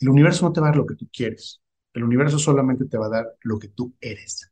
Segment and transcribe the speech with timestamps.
[0.00, 1.60] El universo no te va a dar lo que tú quieres.
[1.92, 4.50] El universo solamente te va a dar lo que tú eres.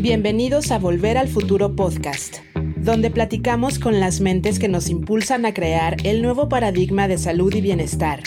[0.00, 2.38] Bienvenidos a Volver al Futuro Podcast,
[2.76, 7.54] donde platicamos con las mentes que nos impulsan a crear el nuevo paradigma de salud
[7.54, 8.24] y bienestar,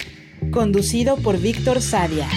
[0.52, 2.30] conducido por Víctor Sadia.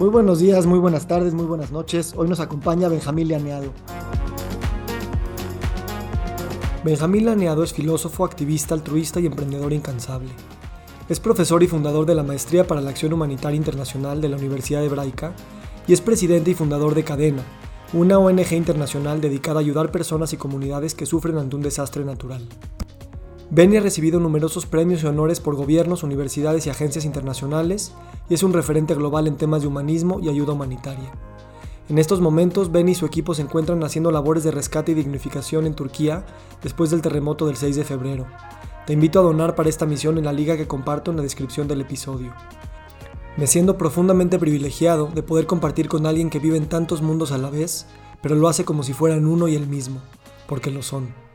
[0.00, 2.14] Muy buenos días, muy buenas tardes, muy buenas noches.
[2.16, 3.70] Hoy nos acompaña Benjamín Laneado.
[6.82, 10.30] Benjamín Laneado es filósofo, activista, altruista y emprendedor incansable.
[11.10, 14.82] Es profesor y fundador de la Maestría para la Acción Humanitaria Internacional de la Universidad
[14.82, 15.34] Hebraica
[15.86, 17.42] y es presidente y fundador de Cadena,
[17.92, 22.48] una ONG internacional dedicada a ayudar personas y comunidades que sufren ante un desastre natural.
[23.52, 27.92] Benny ha recibido numerosos premios y honores por gobiernos, universidades y agencias internacionales
[28.28, 31.10] y es un referente global en temas de humanismo y ayuda humanitaria.
[31.88, 35.66] En estos momentos, Benny y su equipo se encuentran haciendo labores de rescate y dignificación
[35.66, 36.24] en Turquía
[36.62, 38.26] después del terremoto del 6 de febrero.
[38.86, 41.66] Te invito a donar para esta misión en la liga que comparto en la descripción
[41.66, 42.32] del episodio.
[43.36, 47.38] Me siento profundamente privilegiado de poder compartir con alguien que vive en tantos mundos a
[47.38, 47.86] la vez,
[48.22, 50.00] pero lo hace como si fueran uno y el mismo,
[50.46, 51.29] porque lo son.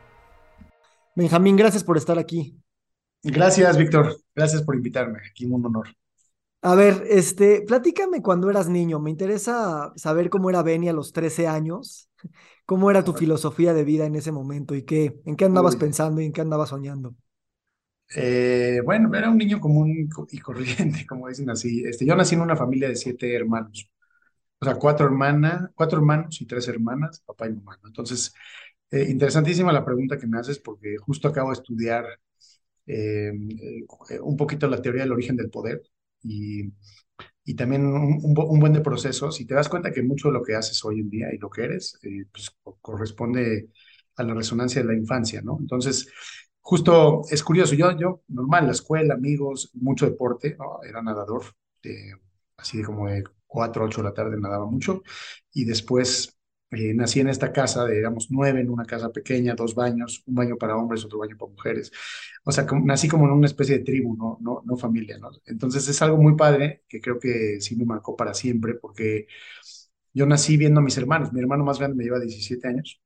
[1.16, 2.56] Benjamín, gracias por estar aquí.
[3.22, 4.16] Gracias, Víctor.
[4.34, 5.18] Gracias por invitarme.
[5.30, 5.88] Aquí un honor.
[6.62, 8.98] A ver, este, platícame cuando eras niño.
[9.00, 12.10] Me interesa saber cómo era Benny a los 13 años.
[12.66, 16.20] ¿Cómo era tu filosofía de vida en ese momento y qué, en qué andabas pensando
[16.20, 17.14] y en qué andabas soñando?
[18.14, 21.82] Eh, bueno, era un niño común y corriente, como dicen así.
[21.84, 23.90] Este, yo nací en una familia de siete hermanos.
[24.60, 27.78] O sea, cuatro hermanas, cuatro hermanos y tres hermanas, papá y mamá.
[27.84, 28.34] Entonces,
[28.90, 32.06] eh, interesantísima la pregunta que me haces porque justo acabo de estudiar
[32.86, 33.32] eh,
[34.22, 35.82] un poquito la teoría del origen del poder
[36.22, 36.72] y,
[37.44, 39.40] y también un, un, buen de procesos.
[39.40, 41.50] Y te das cuenta que mucho de lo que haces hoy en día y lo
[41.50, 41.98] que eres,
[42.32, 43.70] pues, corresponde
[44.16, 45.58] a la resonancia de la infancia, ¿no?
[45.60, 46.08] Entonces,
[46.60, 50.56] justo es curioso, yo, yo normal, la escuela, amigos, mucho deporte,
[50.88, 51.44] era nadador,
[52.56, 55.02] así de como de 4, 8 de la tarde nadaba mucho,
[55.52, 56.35] y después
[56.76, 60.34] eh, nací en esta casa, de, éramos nueve en una casa pequeña, dos baños, un
[60.34, 61.92] baño para hombres, otro baño para mujeres,
[62.44, 65.18] o sea, nací como en una especie de tribu, no, no, no familia.
[65.46, 69.26] Entonces es algo muy padre que creo que sí me marcó para siempre, porque
[70.14, 73.00] yo nací viendo a mis hermanos, mi hermano más grande me lleva 17 años,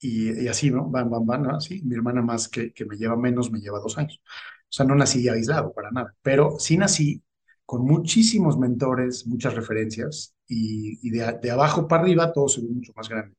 [0.00, 0.88] y, así, ¿no?
[0.88, 1.82] Van, van, van, así.
[1.82, 4.20] Mi hermana más que, que me lleva menos, me lleva dos años.
[4.24, 7.22] O sea, no nací aislado para nada, pero sí nací
[7.66, 12.92] con muchísimos mentores, muchas referencias y, de, de, abajo para arriba todo se ve mucho
[12.96, 13.36] más grande.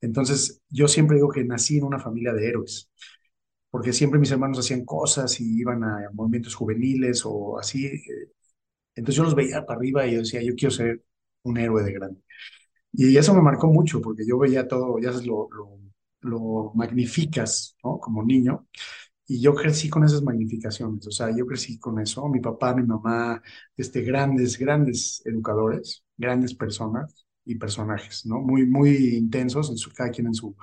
[0.00, 2.90] Entonces, yo siempre digo que nací en una familia de héroes,
[3.70, 7.86] porque siempre mis hermanos hacían cosas y iban a movimientos juveniles o así.
[7.86, 8.02] Eh,
[8.94, 11.02] entonces yo los veía para arriba y yo decía, yo quiero ser
[11.44, 12.20] un héroe de grande.
[12.92, 15.78] Y eso me marcó mucho, porque yo veía todo, ya sabes, lo, lo
[16.24, 17.98] lo magnificas, ¿no?
[18.00, 18.66] Como niño.
[19.26, 22.28] Y yo crecí con esas magnificaciones, o sea, yo crecí con eso.
[22.28, 23.42] Mi papá, mi mamá,
[23.76, 28.40] este, grandes, grandes educadores, grandes personas y personajes, ¿no?
[28.40, 30.54] Muy, muy intensos, en su, cada quien en su,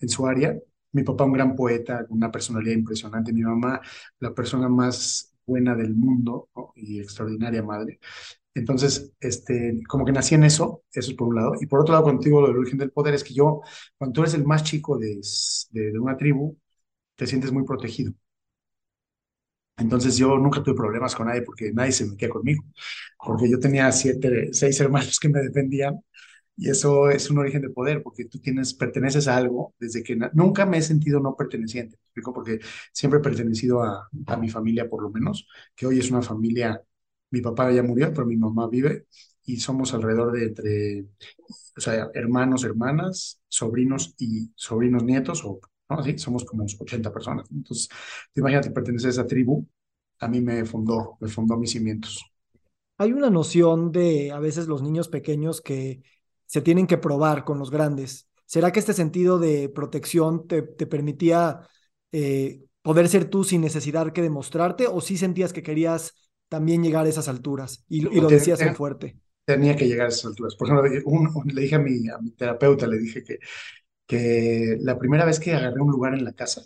[0.00, 0.56] en su área.
[0.92, 3.32] Mi papá, un gran poeta, una personalidad impresionante.
[3.32, 3.80] Mi mamá,
[4.20, 7.98] la persona más buena del mundo y extraordinaria madre.
[8.54, 11.52] Entonces, este, como que nací en eso, eso es por un lado.
[11.60, 13.62] Y por otro lado, contigo lo del origen del poder es que yo,
[13.96, 15.20] cuando tú eres el más chico de,
[15.70, 16.56] de, una tribu,
[17.22, 18.12] te sientes muy protegido.
[19.76, 22.62] Entonces yo nunca tuve problemas con nadie porque nadie se metía conmigo,
[23.24, 26.00] porque yo tenía siete, seis hermanos que me defendían
[26.56, 30.16] y eso es un origen de poder, porque tú tienes, perteneces a algo desde que
[30.34, 31.98] nunca me he sentido no perteneciente,
[32.34, 32.60] porque
[32.92, 36.82] siempre he pertenecido a, a mi familia por lo menos, que hoy es una familia
[37.30, 39.06] mi papá ya murió, pero mi mamá vive
[39.44, 41.06] y somos alrededor de entre,
[41.76, 45.60] o sea, hermanos, hermanas, sobrinos y sobrinos nietos, o
[45.96, 46.02] ¿no?
[46.02, 47.46] Sí, somos como 80 personas.
[47.50, 47.88] Entonces,
[48.34, 49.66] imagínate, pertenecer a esa tribu,
[50.20, 52.24] a mí me fundó, me fundó mis cimientos.
[52.98, 56.02] Hay una noción de a veces los niños pequeños que
[56.46, 58.28] se tienen que probar con los grandes.
[58.44, 61.66] ¿Será que este sentido de protección te, te permitía
[62.12, 66.14] eh, poder ser tú sin necesidad que demostrarte o sí sentías que querías
[66.48, 69.16] también llegar a esas alturas y, lo decías muy fuerte.
[69.44, 70.54] Tenía que llegar a esas alturas.
[70.54, 73.38] Por ejemplo, le dije a mi, a mi terapeuta, le dije que,
[74.12, 76.62] que la primera vez que agarré un lugar en la casa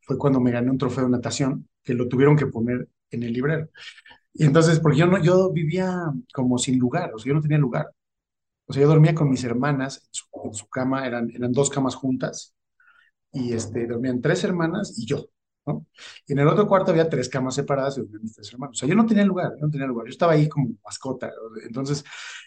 [0.00, 3.32] fue cuando me gané un trofeo de natación, que lo tuvieron que poner en el
[3.32, 3.70] librero.
[4.34, 5.96] Y entonces, porque yo, no, yo vivía
[6.34, 7.90] como sin lugar, o sea, yo no tenía lugar.
[8.66, 11.70] O sea, yo dormía con mis hermanas en su, en su cama, eran, eran dos
[11.70, 12.54] camas juntas,
[13.32, 15.26] y este, dormían tres hermanas y yo.
[16.26, 18.76] Y en el otro cuarto había tres camas separadas de mis tres hermanos.
[18.76, 20.06] O sea, yo no tenía lugar, yo no tenía lugar.
[20.06, 21.30] Yo estaba ahí como mascota.
[21.66, 22.04] Entonces,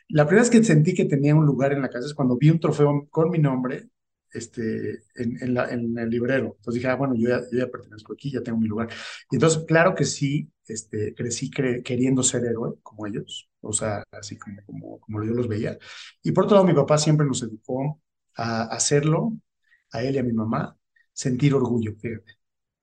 [0.09, 2.51] la primera vez que sentí que tenía un lugar en la casa es cuando vi
[2.51, 3.89] un trofeo con mi nombre
[4.33, 6.55] este, en, en, la, en el librero.
[6.57, 8.89] Entonces dije, ah, bueno, yo ya, yo ya, pertenezco aquí, ya tengo mi lugar.
[9.31, 14.03] Y entonces, claro que sí, este, crecí cre queriendo ser héroe como ellos, o sea,
[14.11, 15.77] así como, como, como yo los veía.
[16.21, 18.01] Y por otro lado, mi papá siempre nos educó
[18.35, 19.33] a hacerlo,
[19.91, 20.77] a él y a mi mamá,
[21.13, 22.33] sentir orgullo, fíjate.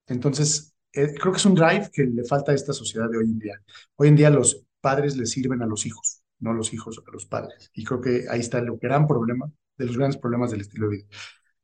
[0.07, 3.25] Entonces, eh, creo que es un drive que le falta a esta sociedad de hoy
[3.25, 3.61] en día.
[3.97, 7.27] Hoy en día los padres le sirven a los hijos, no los hijos a los
[7.27, 7.71] padres.
[7.75, 10.97] Y creo que ahí está el gran problema, de los grandes problemas del estilo de
[10.99, 11.07] vida.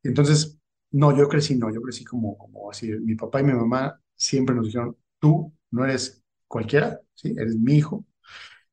[0.07, 0.59] Entonces,
[0.91, 2.89] no, yo crecí, no, yo crecí como, como así.
[2.89, 7.35] Mi papá y mi mamá siempre nos dijeron, tú no eres cualquiera, ¿sí?
[7.37, 8.05] Eres mi hijo.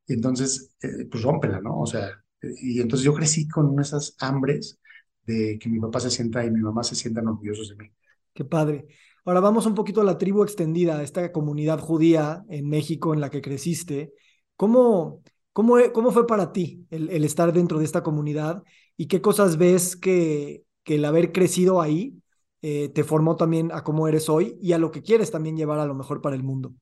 [0.08, 1.80] Y entonces, eh, pues rómpela, ¿no?
[1.80, 4.80] O sea, y entonces yo crecí con esas hambres
[5.26, 7.90] de que mi papá se sienta y mi mamá se sientan orgullosos de mí.
[8.34, 8.88] Qué padre.
[9.26, 13.30] Ahora vamos un poquito a la tribu extendida, esta comunidad judía en México en la
[13.30, 14.14] que creciste.
[14.58, 18.64] ¿Cómo, cómo, cómo fue para ti el estar dentro de esta comunidad
[18.98, 22.16] y qué cosas ves que, que el haber crecido ahí
[22.62, 25.80] eh, te formó también a cómo eres hoy y a lo que quieres también llevar
[25.80, 26.74] a lo mejor para el mundo?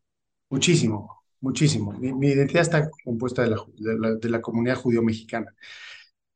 [0.50, 1.92] Muchísimo, muchísimo.
[1.94, 5.56] Mi, identidad está compuesta de la, de la, comunidad judío-mexicana,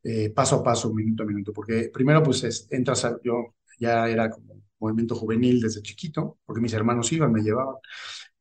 [0.04, 4.08] eh, paso a paso, minuto a minuto, porque primero pues es, entras a, yo ya
[4.10, 7.76] era como movimiento juvenil desde chiquito, porque mis hermanos iban, me llevaban.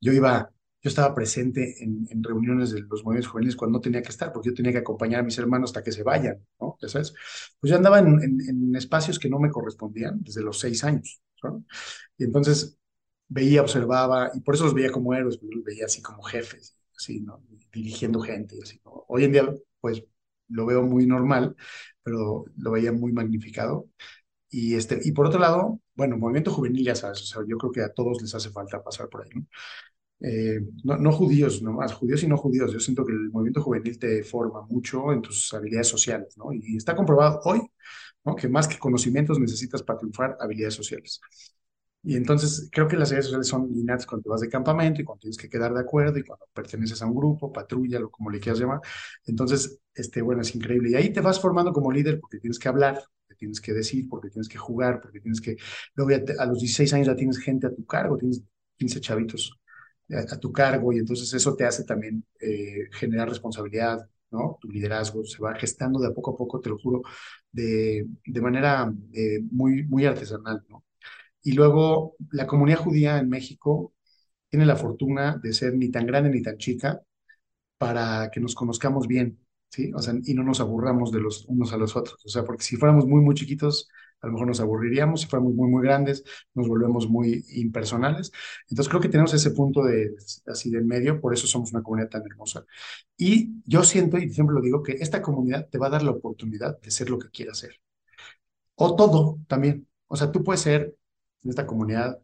[0.00, 0.50] Yo iba
[0.84, 4.50] yo estaba presente en, reuniones de los movimientos juveniles cuando no tenía que estar, porque
[4.50, 6.76] yo tenía que acompañar a mis hermanos hasta que se vayan, ¿no?
[6.82, 6.88] Ya.
[6.92, 11.22] Pues yo andaba en, espacios que no me correspondían desde los seis años.
[12.18, 12.76] Y entonces
[13.28, 17.20] veía, observaba, y por eso los veía como héroes, los veía así como jefes, así,
[17.20, 17.42] ¿no?
[17.72, 19.06] Dirigiendo gente, así, ¿no?
[19.08, 20.04] Hoy en día, pues,
[20.48, 21.56] lo veo muy normal,
[22.02, 23.88] pero lo veía muy magnificado.
[24.50, 27.72] Y, este, y por otro lado, bueno, movimiento juvenil, ya sabes, o sea, yo creo
[27.72, 29.30] que a todos les hace falta pasar por ahí.
[30.20, 32.72] Eh, no, no, judíos nomás, judíos y no judíos.
[32.72, 36.52] Yo siento que el movimiento juvenil te forma mucho en tus habilidades sociales, ¿no?
[36.52, 37.60] Y está comprobado hoy,
[38.24, 38.34] ¿no?
[38.36, 41.20] Que más que conocimientos necesitas para triunfar habilidades sociales.
[42.02, 45.20] Y entonces creo que las habilidades sociales son innatas cuando vas de campamento y cuando
[45.20, 48.40] tienes que quedar de acuerdo y cuando perteneces a un grupo, patrulla, lo como le
[48.40, 48.80] quieras llamar.
[49.26, 50.90] Entonces, este, bueno, es increíble.
[50.90, 53.02] Y ahí te vas formando como líder porque tienes que hablar,
[53.38, 55.56] tienes que decir, porque tienes que jugar, porque tienes que...
[55.94, 58.42] Luego a los 16 años ya tienes gente a tu cargo, tienes
[58.76, 59.58] 15 chavitos
[60.10, 64.58] a, tu cargo y entonces eso te hace también eh, generar responsabilidad, ¿no?
[64.60, 67.02] Tu liderazgo se va gestando de a poco a poco, te lo juro,
[67.52, 70.84] de, de manera eh, muy, muy artesanal, ¿no?
[71.42, 73.94] Y luego la comunidad judía en México
[74.48, 77.00] tiene la fortuna de ser ni tan grande ni tan chica
[77.78, 79.38] para que nos conozcamos bien,
[79.70, 79.92] ¿sí?
[79.94, 82.24] O sea, y no nos aburramos de los unos a los otros.
[82.24, 83.88] O sea, porque si fuéramos muy, muy chiquitos,
[84.20, 86.24] a lo mejor nos aburriríamos, si fuéramos muy, muy grandes,
[86.54, 88.32] nos volvemos muy impersonales.
[88.68, 90.14] Entonces creo que tenemos ese punto de,
[90.46, 92.64] así de medio, por eso somos una comunidad tan hermosa.
[93.16, 96.12] Y yo siento, y siempre lo digo, que esta comunidad te va a dar la
[96.12, 97.80] oportunidad de ser lo que quieras ser.
[98.76, 99.86] O todo también.
[100.08, 100.96] O sea, tú puedes ser
[101.42, 102.18] en esta comunidad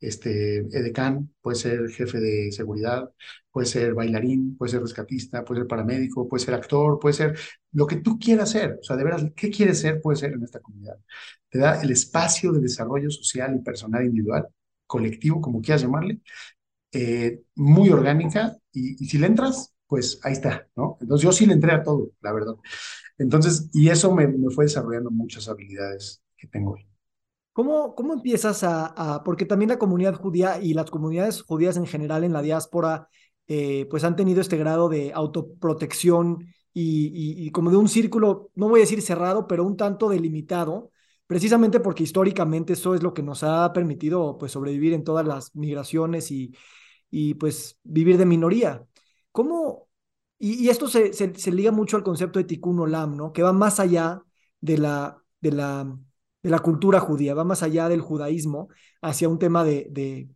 [0.00, 3.10] este, edecán, puede ser jefe de seguridad,
[3.50, 7.38] puede ser bailarín, puede ser rescatista, puede ser paramédico, puede ser actor, puede ser
[7.72, 8.78] lo que tú quieras ser.
[8.80, 10.00] O sea, de veras, ¿qué quieres ser?
[10.02, 10.98] Puede ser en esta comunidad.
[11.48, 14.48] Te da el espacio de desarrollo social y personal individual,
[14.86, 16.20] colectivo, como quieras llamarle,
[16.92, 20.98] eh, muy orgánica y, y si le entras, pues ahí está, ¿no?
[21.00, 22.54] Entonces yo sí le entré a todo, la verdad.
[23.18, 26.86] Entonces, y eso me, me fue desarrollando muchas habilidades que tengo hoy.
[27.54, 32.24] ¿Cómo, ¿Cómo empiezas a, porque también la comunidad judía y las comunidades judías en general
[32.24, 33.08] en la diáspora,
[33.46, 38.80] eh, pues han tenido este grado de autoprotección y, como de un círculo, no voy
[38.80, 40.90] a decir cerrado, pero un tanto delimitado,
[41.28, 45.54] precisamente porque históricamente eso es lo que nos ha permitido pues sobrevivir en todas las
[45.54, 46.52] migraciones y,
[47.08, 48.84] y pues vivir de minoría.
[49.30, 49.88] ¿Cómo?
[50.40, 53.32] Y, esto se, se, se, liga mucho al concepto de tikkun olam, ¿no?
[53.32, 54.24] Que va más allá
[54.60, 55.96] de la, de la
[56.44, 58.68] de la cultura judía, va más allá del judaísmo
[59.00, 60.28] hacia un tema de,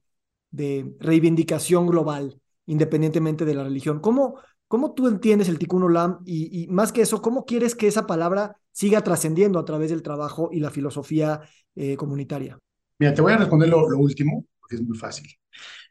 [0.51, 4.01] de, reivindicación global, independientemente de la religión.
[4.01, 8.07] ¿Cómo, cómo tú entiendes el tikkun olam y, más que eso, cómo quieres que esa
[8.07, 11.43] palabra siga trascendiendo a través del trabajo y la filosofía
[11.77, 12.59] eh, comunitaria?
[12.99, 15.29] Mira, te voy a responder lo, lo, último, porque es muy fácil.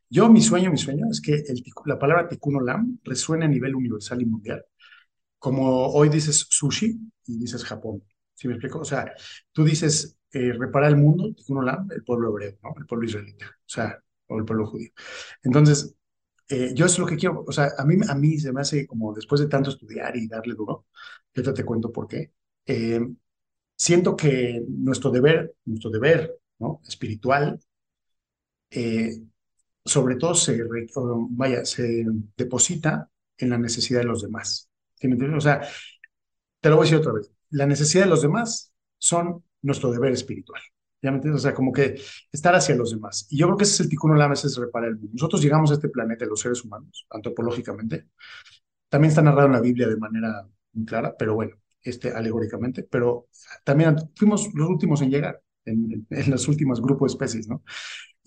[0.10, 3.76] Yo, mi sueño, mi sueño es que el, la palabra tikkun olam resuene a nivel
[3.76, 4.66] universal y mundial.
[5.38, 8.02] Como hoy dices sushi y dices Japón.
[8.38, 8.80] ¿Sí me explico?
[8.82, 9.12] O sea,
[9.52, 12.76] tú dices, eh, repara el mundo, el pueblo hebreo, ¿no?
[12.78, 14.92] El pueblo israelita, o sea, o el pueblo judío.
[15.44, 15.96] Entonces,
[16.50, 18.86] eh, yo es lo que quiero, o sea, a mí, a mí se me hace
[18.88, 20.86] como después de tanto estudiar y darle duro,
[21.34, 22.32] yo te cuento por qué.
[22.66, 23.02] Eh,
[23.76, 26.82] siento que nuestro deber, nuestro deber, ¿no?
[26.88, 27.60] Espiritual,
[29.86, 30.58] sobre todo se,
[31.32, 34.70] vaya, se deposita en la necesidad de los demás.
[34.96, 35.38] ¿Sí me entiendes?
[35.38, 35.62] O sea,
[36.62, 40.14] te lo voy a decir otra vez, la necesidad de los demás son nuestro deber
[40.14, 40.62] espiritual.
[41.02, 41.42] ¿Ya me entiendes?
[41.42, 42.02] O sea, como que
[42.32, 43.28] estar hacia los demás.
[43.30, 45.12] Y yo creo que ese es el ticuno lama, es reparar el mundo.
[45.14, 48.08] Nosotros llegamos a este planeta, los seres humanos, antropológicamente.
[48.90, 52.84] También está narrado en la Biblia de manera muy clara, pero bueno, este, alegóricamente.
[52.84, 53.28] Pero
[53.64, 57.64] también fuimos los últimos en llegar, en, en los últimos grupos de especies, ¿no?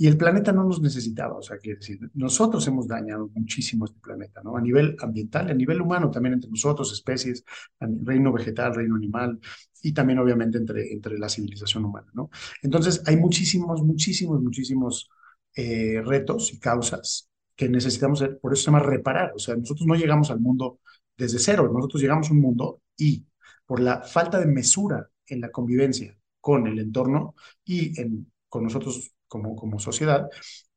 [0.00, 4.00] Y el planeta no nos necesitaba, o sea, quiere decir, nosotros hemos dañado muchísimo este
[4.00, 4.56] planeta, ¿no?
[4.56, 7.44] A nivel ambiental, a nivel humano, también entre nosotros, especies,
[7.78, 9.38] reino vegetal, reino animal,
[9.82, 12.30] y también obviamente entre, entre la civilización humana, ¿no?
[12.62, 15.10] Entonces, hay muchísimos, muchísimos, muchísimos
[15.54, 19.96] eh, retos y causas que necesitamos, por eso se llama reparar, o sea, nosotros no
[19.96, 20.78] llegamos al mundo
[21.14, 23.26] desde cero, nosotros llegamos a un mundo y
[23.66, 27.34] por la falta de mesura en la convivencia con el entorno
[27.66, 30.28] y en, con nosotros como, como sociedad,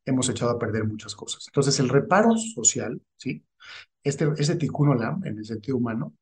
[0.05, 1.45] hemos echado a perder muchas cosas.
[1.47, 3.43] Entonces, el reparo social, ¿sí?
[4.03, 6.13] Este, este tikkun olam, en el sentido humano,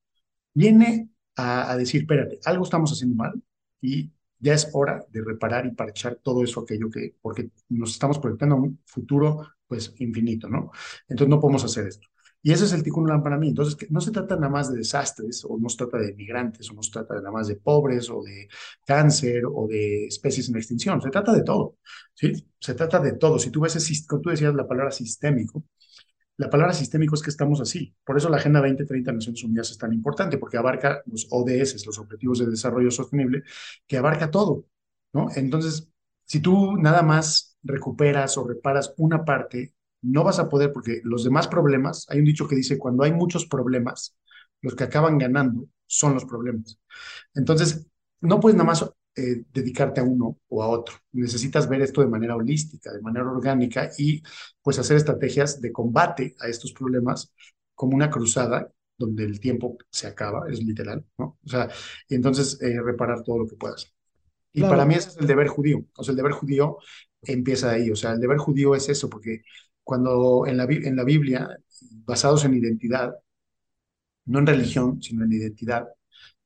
[0.53, 3.33] viene a, decir, espérate, algo estamos haciendo mal
[3.81, 8.17] y ya es hora de reparar y parchar todo eso, aquello que, porque nos estamos
[8.19, 10.71] proyectando un futuro, pues, infinito, ¿no?
[11.09, 12.07] Entonces, no podemos hacer esto.
[12.43, 13.49] Y ese es el Tikkun para mí.
[13.49, 16.73] Entonces, no se trata nada más de desastres, o no se trata de migrantes, o
[16.73, 18.47] no se trata nada más de pobres, o de
[18.85, 21.01] cáncer, o de especies en extinción.
[21.01, 21.77] Se trata de todo,
[22.13, 22.33] ¿sí?
[22.59, 23.37] Se trata de todo.
[23.37, 25.65] Si tú ves, como tú decías la palabra sistémico,
[26.37, 27.95] la palabra sistémico es que estamos así.
[28.03, 31.85] Por eso la Agenda 2030 de Naciones Unidas es tan importante, porque abarca los ODS,
[31.85, 33.43] los Objetivos de Desarrollo Sostenible,
[33.85, 34.65] que abarca todo,
[35.13, 35.27] ¿no?
[35.35, 35.89] Entonces,
[36.25, 41.23] si tú nada más recuperas o reparas una parte no vas a poder porque los
[41.23, 44.15] demás problemas, hay un dicho que dice, cuando hay muchos problemas,
[44.61, 46.79] los que acaban ganando son los problemas.
[47.33, 47.87] Entonces,
[48.21, 50.95] no puedes nada más eh, dedicarte a uno o a otro.
[51.11, 54.23] Necesitas ver esto de manera holística, de manera orgánica y
[54.61, 57.33] pues hacer estrategias de combate a estos problemas
[57.75, 61.37] como una cruzada donde el tiempo se acaba, es literal, ¿no?
[61.43, 61.69] O sea,
[62.07, 63.91] y entonces eh, reparar todo lo que puedas.
[64.53, 65.85] Y para mí ese es el deber judío.
[65.97, 66.77] O sea, el deber judío
[67.21, 67.89] empieza ahí.
[67.89, 69.43] O sea, el deber judío es eso, porque
[69.91, 71.49] cuando en la, en la Biblia,
[72.05, 73.13] basados en identidad,
[74.23, 75.85] no en religión, sino en identidad,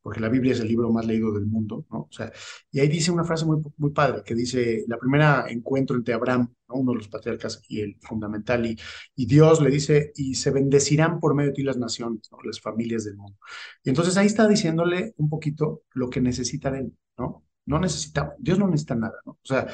[0.01, 2.07] porque la Biblia es el libro más leído del mundo, ¿no?
[2.09, 2.33] O sea,
[2.71, 6.93] y ahí dice una frase muy, padre, que dice, la primera encuentro entre Abraham, uno
[6.93, 8.75] de los patriarcas y el fundamental, y,
[9.15, 13.05] y, Dios le dice, y se bendecirán por medio de ti las naciones, las familias
[13.05, 13.37] del mundo.
[13.83, 17.45] Y entonces ahí está diciéndole un poquito lo que necesita de él, ¿no?
[17.67, 19.33] No necesita, Dios no necesita nada, ¿no?
[19.33, 19.67] O sea,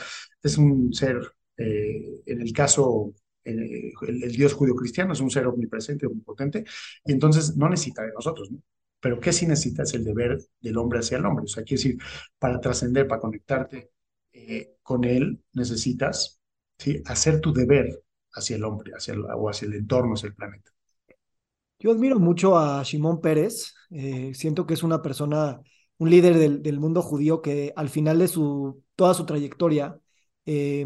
[0.44, 1.22] es un ser,
[1.56, 6.66] eh, en el caso el, Dios judío cristiano es un ser omnipresente, omnipotente,
[7.06, 8.62] y entonces no necesita de nosotros, ¿no?
[9.00, 9.84] Pero ¿qué sí necesita?
[9.84, 11.46] Es el deber del hombre hacia el hombre.
[11.46, 11.98] O sea, quiere decir,
[12.38, 13.90] para trascender, para conectarte
[14.32, 16.40] eh, con él, necesitas
[17.06, 20.72] hacer tu deber hacia el hombre, hacia el, o hacia el entorno, hacia el planeta.
[21.80, 23.74] Yo admiro mucho a Shimon Pérez.
[23.90, 25.60] Eh, siento que es una persona,
[25.98, 30.00] un líder del, del, mundo judío que al final de su, toda su trayectoria
[30.46, 30.86] eh,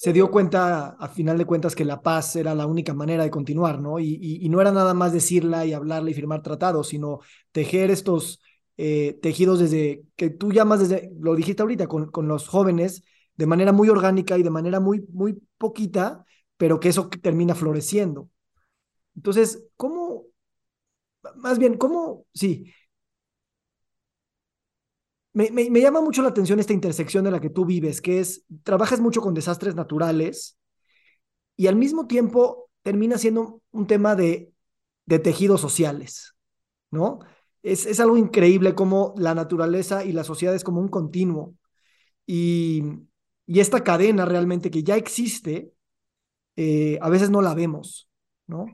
[0.00, 3.30] se dio cuenta, a final de cuentas, que la paz era la única manera de
[3.30, 3.98] continuar, ¿no?
[3.98, 7.20] Y, y, no era nada más decirla y hablarla y firmar tratados, sino
[7.52, 8.40] tejer estos
[8.78, 13.02] eh, tejidos desde, que tú llamas desde, lo dijiste ahorita, con, con los jóvenes,
[13.36, 16.24] de manera muy orgánica y de manera muy, muy poquita,
[16.56, 18.30] pero que eso termina floreciendo.
[19.14, 20.28] Entonces, ¿cómo,
[21.36, 22.72] más bien, cómo, sí,
[25.32, 28.44] me, me, llama mucho la atención esta intersección de la que tú vives, que es,
[28.64, 30.58] trabajas mucho con desastres naturales
[31.56, 34.52] y al mismo tiempo termina siendo un tema de,
[35.06, 36.34] de tejidos sociales,
[36.90, 37.20] ¿no?
[37.62, 41.54] Es, es algo increíble como la naturaleza y la sociedad es como un continuo.
[42.26, 42.82] Y,
[43.46, 45.72] y esta cadena realmente que ya existe,
[46.56, 48.08] eh, a veces no la vemos,
[48.46, 48.66] ¿no?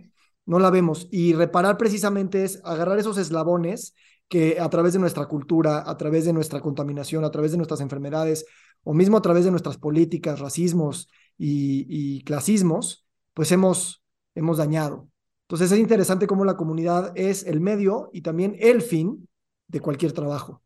[0.44, 1.08] No la vemos.
[1.10, 3.94] Y reparar precisamente es agarrar esos eslabones
[4.28, 7.80] que a través de nuestra cultura, a través de nuestra contaminación, a través de nuestras
[7.80, 8.46] enfermedades,
[8.82, 14.02] o mismo a través de nuestras políticas, racismos y, y clasismos, pues hemos,
[14.34, 15.08] hemos dañado.
[15.42, 19.28] Entonces es interesante cómo la comunidad es el medio y también el fin
[19.68, 20.62] de cualquier trabajo.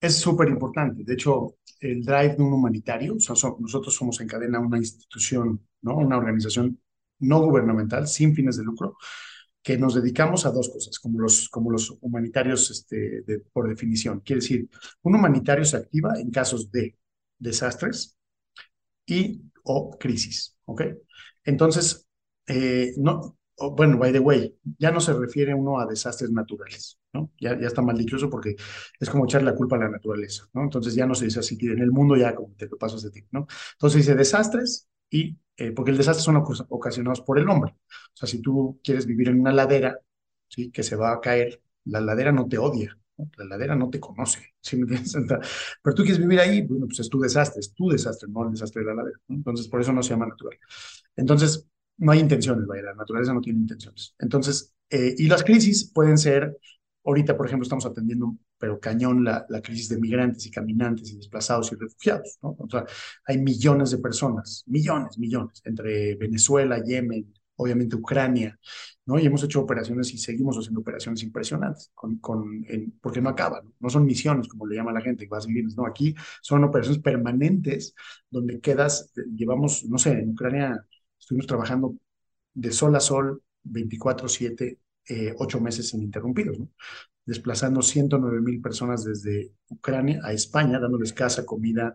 [0.00, 1.02] Es súper importante.
[1.04, 5.96] De hecho, el drive de un humanitario, nosotros somos en cadena una institución, ¿no?
[5.96, 6.80] una organización
[7.18, 8.96] no gubernamental, sin fines de lucro,
[9.62, 14.20] que nos dedicamos a dos cosas, como los, como los humanitarios este, de, por definición.
[14.20, 14.68] Quiere decir,
[15.02, 16.96] un humanitario se activa en casos de
[17.38, 18.16] desastres
[19.06, 20.82] y o crisis, ¿ok?
[21.44, 22.06] Entonces,
[22.46, 27.30] eh, no, bueno, by the way, ya no se refiere uno a desastres naturales, ¿no?
[27.38, 28.56] Ya, ya está mal dicho eso porque
[28.98, 30.62] es como echarle la culpa a la naturaleza, ¿no?
[30.62, 33.10] Entonces ya no se dice así, en el mundo ya como te lo pasas de
[33.10, 33.46] ti, ¿no?
[33.72, 36.36] Entonces dice desastres y eh, porque el desastre son
[36.68, 37.72] ocasionados por el hombre.
[37.72, 39.98] O sea, si tú quieres vivir en una ladera,
[40.48, 40.70] ¿sí?
[40.70, 42.96] que se va a caer, La ladera no te odia,
[43.38, 44.54] la ladera no te conoce.
[44.60, 44.86] ¿sí me
[45.82, 48.52] Pero tú quieres vivir ahí, bueno, pues es tu desastre, es tu desastre, no el
[48.52, 49.18] desastre de la ladera.
[49.28, 50.58] Entonces, por eso no se llama natural.
[51.16, 51.66] Entonces,
[51.98, 54.14] no hay intenciones, vaya, la naturaleza no tiene intenciones.
[54.18, 56.56] Entonces, eh, y las crisis pueden ser,
[57.04, 61.72] ahorita, por ejemplo, estamos atendiendo, pero cañón, la, crisis de migrantes y caminantes y desplazados
[61.72, 62.56] y refugiados, ¿no?
[62.58, 62.84] O sea,
[63.26, 68.58] hay millones de personas, millones, millones, entre Venezuela, Yemen, obviamente Ucrania,
[69.06, 69.18] ¿no?
[69.18, 72.64] Y hemos hecho operaciones y seguimos haciendo operaciones impresionantes, con, con,
[73.00, 73.90] porque no acaban, ¿no?
[73.90, 77.94] son misiones, como le llama la gente, vas y vienes, no, aquí son operaciones permanentes
[78.30, 80.84] donde quedas, llevamos, no sé, en Ucrania
[81.18, 81.96] estuvimos trabajando
[82.54, 84.78] de sol a sol, 24/7,
[85.08, 86.68] eh, ocho meses ininterrumpidos, ¿no?
[87.24, 91.94] desplazando 109 mil personas desde Ucrania a España, dándoles casa, comida,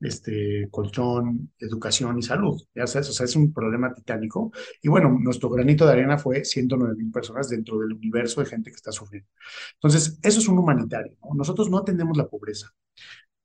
[0.00, 2.60] este, colchón, educación y salud.
[2.74, 4.52] Ya sabes, o sea, es un problema titánico.
[4.82, 8.70] Y bueno, nuestro granito de arena fue 109 mil personas dentro del universo de gente
[8.70, 9.28] que está sufriendo.
[9.74, 11.16] Entonces, eso es un humanitario.
[11.34, 12.72] Nosotros no atendemos la pobreza.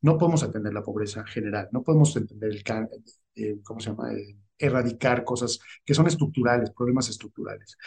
[0.01, 1.69] No podemos atender la pobreza general.
[1.71, 4.09] No podemos entender el, ¿cómo se llama?
[4.57, 7.77] Erradicar cosas que son estructurales, problemas estructurales.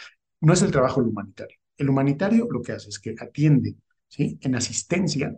[0.41, 1.57] No es el trabajo humanitario.
[1.77, 3.75] El humanitario lo que hace es que atiende
[4.07, 4.37] ¿sí?
[4.41, 5.37] en asistencia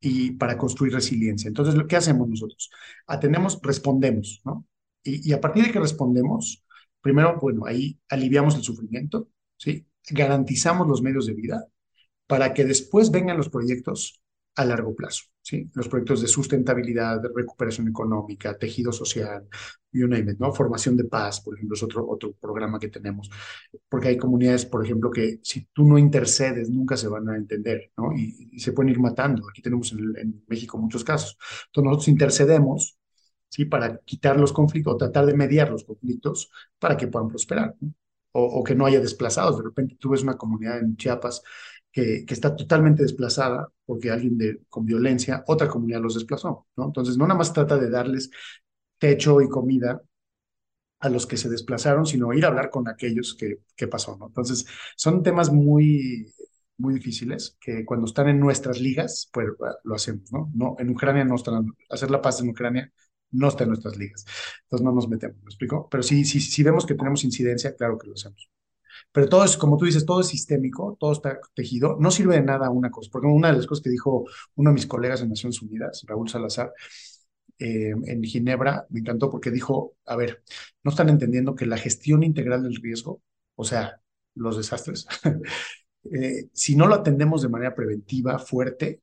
[0.00, 1.48] y para construir resiliencia.
[1.48, 2.70] Entonces, ¿qué hacemos nosotros?
[3.06, 4.66] Atendemos, respondemos, ¿no?
[5.04, 6.64] Y, y, a partir de que respondemos,
[7.00, 9.86] primero, bueno, ahí aliviamos el sufrimiento, ¿sí?
[10.10, 11.66] Garantizamos los medios de vida
[12.26, 14.22] para que después vengan los proyectos
[14.54, 15.70] a largo plazo, ¿sí?
[15.74, 19.46] Los proyectos de sustentabilidad, de recuperación económica, tejido social,
[19.92, 20.08] you
[20.38, 20.52] ¿no?
[20.52, 23.30] Formación de paz, por ejemplo, es otro, otro programa que tenemos,
[23.88, 27.92] porque hay comunidades, por ejemplo, que si tú no intercedes, nunca se van a entender,
[27.96, 28.12] ¿no?
[28.16, 29.42] Y, se pueden ir matando.
[29.48, 31.36] Aquí tenemos en, en, México muchos casos.
[31.66, 32.98] Entonces nosotros intercedemos,
[33.48, 33.64] ¿sí?
[33.64, 37.74] Para quitar los conflictos, o tratar de mediar los conflictos para que puedan prosperar,
[38.32, 39.58] o, o que no haya desplazados.
[39.58, 41.42] De repente tú ves una comunidad en Chiapas
[41.92, 46.86] que, está totalmente desplazada porque alguien de, con violencia, otra comunidad los desplazó, ¿no?
[46.86, 48.30] Entonces, no nada más trata de darles
[48.98, 50.02] techo y comida
[51.00, 54.28] a los que se desplazaron, sino ir a hablar con aquellos que, que pasó, ¿no?
[54.28, 54.66] Entonces,
[54.96, 56.32] son temas muy,
[56.78, 59.48] muy difíciles que cuando están en nuestras ligas, pues
[59.84, 60.50] lo hacemos, ¿no?
[60.54, 62.92] no en Ucrania no están, hacer la paz en Ucrania
[63.32, 64.24] no está en nuestras ligas.
[64.64, 65.88] Entonces no nos metemos, ¿me explico?
[65.90, 68.50] Pero sí, sí, si vemos que tenemos incidencia, claro que lo hacemos.
[69.10, 71.96] Pero todo es, como tú dices, todo es sistémico, todo está tejido.
[71.98, 74.74] No sirve de nada una cosa, porque una de las cosas que dijo uno de
[74.74, 76.72] mis colegas en Naciones Unidas, Raúl Salazar,
[77.58, 80.42] eh, en Ginebra, me encantó porque dijo, a ver,
[80.82, 83.22] no están entendiendo que la gestión integral del riesgo,
[83.54, 84.00] o sea,
[84.34, 85.06] los desastres,
[86.12, 89.02] eh, si no lo atendemos de manera preventiva, fuerte,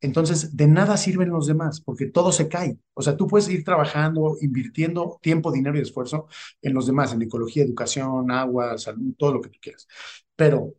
[0.00, 2.78] entonces de nada sirven los demás, porque todo se cae.
[2.94, 6.26] O sea, tú puedes ir trabajando, invirtiendo tiempo, dinero y esfuerzo
[6.62, 9.88] en los demás, en ecología, educación, agua, salud, todo lo que tú quieras.
[10.36, 10.74] Pero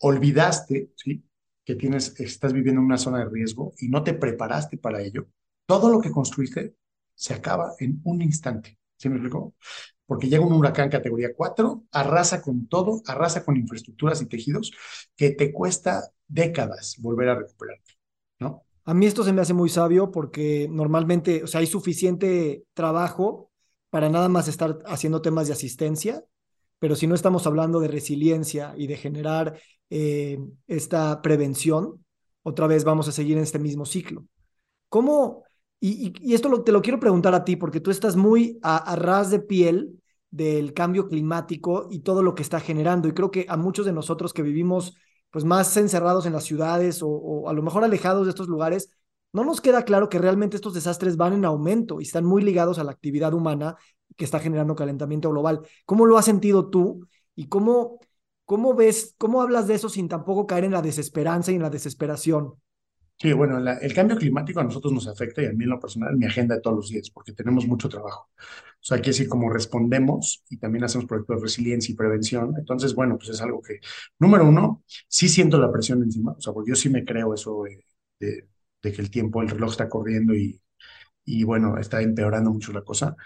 [0.00, 1.24] olvidaste, ¿sí?
[1.64, 5.28] Que tienes, estás viviendo en una zona de riesgo y no te preparaste para ello.
[5.66, 6.76] Todo lo que construiste
[7.14, 8.78] se acaba en un instante.
[8.96, 9.54] ¿Sí me explico?
[10.06, 14.72] Porque llega un huracán categoría 4, arrasa con todo, arrasa con infraestructuras y tejidos
[15.16, 17.94] que te cuesta décadas volver a recuperarte.
[18.38, 18.64] ¿No?
[18.84, 23.50] A mí esto se me hace muy sabio porque normalmente, o sea, hay suficiente trabajo
[23.88, 26.22] para nada más estar haciendo temas de asistencia,
[26.78, 32.04] pero si no estamos hablando de resiliencia y de generar eh, esta prevención,
[32.42, 34.26] otra vez vamos a seguir en este mismo ciclo.
[34.90, 35.44] ¿Cómo?
[35.80, 39.30] Y, esto te lo quiero preguntar a ti, porque tú estás muy a, a ras
[39.30, 43.08] de piel del cambio climático y todo lo que está generando.
[43.08, 44.94] Y creo que a muchos de nosotros que vivimos
[45.34, 48.90] pues más encerrados en las ciudades o, a lo mejor alejados de estos lugares,
[49.32, 52.78] no nos queda claro que realmente estos desastres van en aumento y están muy ligados
[52.78, 53.74] a la actividad humana
[54.16, 55.62] que está generando calentamiento global.
[55.86, 57.98] ¿Cómo lo has sentido tú y cómo,
[58.44, 61.70] cómo ves, cómo hablas de eso sin tampoco caer en la desesperanza y en la
[61.70, 62.54] desesperación?
[63.16, 66.16] Sí, bueno, el cambio climático a nosotros nos afecta y a mí en lo personal
[66.16, 68.28] mi agenda de todos los días, porque tenemos mucho trabajo.
[68.36, 68.42] O
[68.86, 73.16] sea, quiere decir, como respondemos y también hacemos proyectos de resiliencia y prevención, entonces, bueno,
[73.16, 73.78] pues es algo que,
[74.18, 77.62] número uno, sí siento la presión encima, o sea, porque yo sí me creo eso
[78.20, 78.46] de,
[78.82, 80.60] que el tiempo, el reloj está corriendo y,
[81.24, 83.16] y bueno, está empeorando mucho la cosa.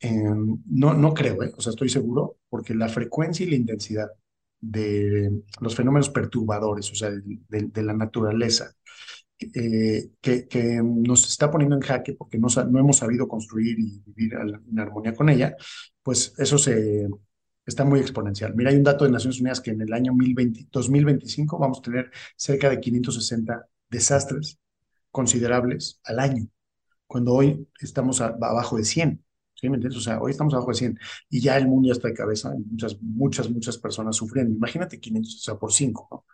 [0.00, 1.52] Em, no, no creo, ¿eh?
[1.56, 4.08] o sea, estoy seguro, porque la frecuencia y la intensidad
[4.60, 8.72] de los fenómenos perturbadores, o sea, de la naturaleza,
[9.54, 14.02] eh, que, que, nos está poniendo en jaque porque no, no hemos sabido construir y
[14.06, 15.56] vivir en armonía con ella,
[16.02, 17.08] pues eso se,
[17.66, 18.54] está muy exponencial.
[18.54, 22.10] Mira, hay un dato de Naciones Unidas que en el año 2025 vamos a tener
[22.36, 24.58] cerca de 560 desastres
[25.10, 26.46] considerables al año,
[27.06, 29.24] cuando hoy estamos abajo de 100.
[29.54, 29.98] ¿Sí me entiendes?
[29.98, 30.98] O sea, hoy estamos abajo de 100
[31.28, 34.54] y ya el mundo ya está de cabeza, muchas, muchas, muchas personas sufriendo.
[34.54, 36.24] Imagínate 500, o sea, por 5, ¿no?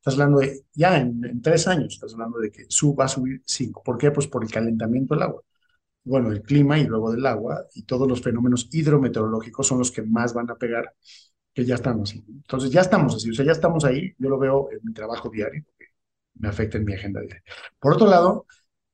[0.00, 3.42] Estás hablando de, ya en, tres años, estás hablando de que sub, va a subir
[3.46, 3.82] cinco.
[3.82, 4.10] ¿Por qué?
[4.10, 5.42] Pues por el calentamiento del agua.
[6.04, 10.02] Bueno, el clima y luego del agua y todos los fenómenos hidrometeorológicos son los que
[10.02, 10.94] más van a pegar,
[11.54, 12.14] que ya estamos.
[12.14, 15.30] Entonces ya estamos así, o sea, ya estamos ahí, yo lo veo en mi trabajo
[15.30, 15.86] diario, porque
[16.34, 17.42] me afecta en mi agenda diaria.
[17.78, 18.46] Por otro lado,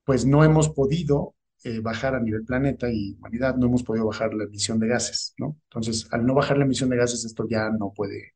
[0.04, 4.34] pues no hemos podido eh, bajar a nivel planeta y humanidad, no hemos podido bajar
[4.34, 5.58] la emisión de gases, ¿no?
[5.64, 8.35] Entonces, al no bajar la emisión de gases, esto ya no puede,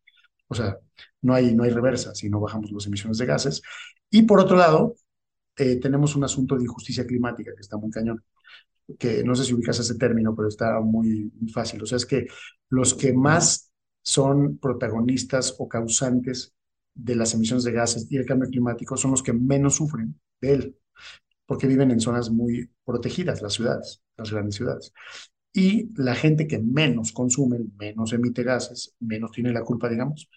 [0.50, 0.76] o sea,
[1.22, 3.62] no hay, no hay reversa si no bajamos las emisiones de gases.
[4.10, 4.96] Y por otro lado,
[5.56, 8.24] eh, tenemos un asunto de injusticia climática que está muy cañón,
[8.98, 11.82] que no sé si ubicas ese término, pero está muy, muy fácil.
[11.82, 12.26] O sea, es que
[12.68, 13.70] los que más
[14.02, 16.52] son protagonistas o causantes
[16.94, 20.54] de las emisiones de gases y el cambio climático son los que menos sufren de
[20.54, 20.76] él
[21.50, 24.92] porque viven en zonas muy protegidas, las ciudades, las grandes ciudades.
[25.52, 30.28] Y la gente que menos consume, menos emite gases, menos tiene la culpa, digamos,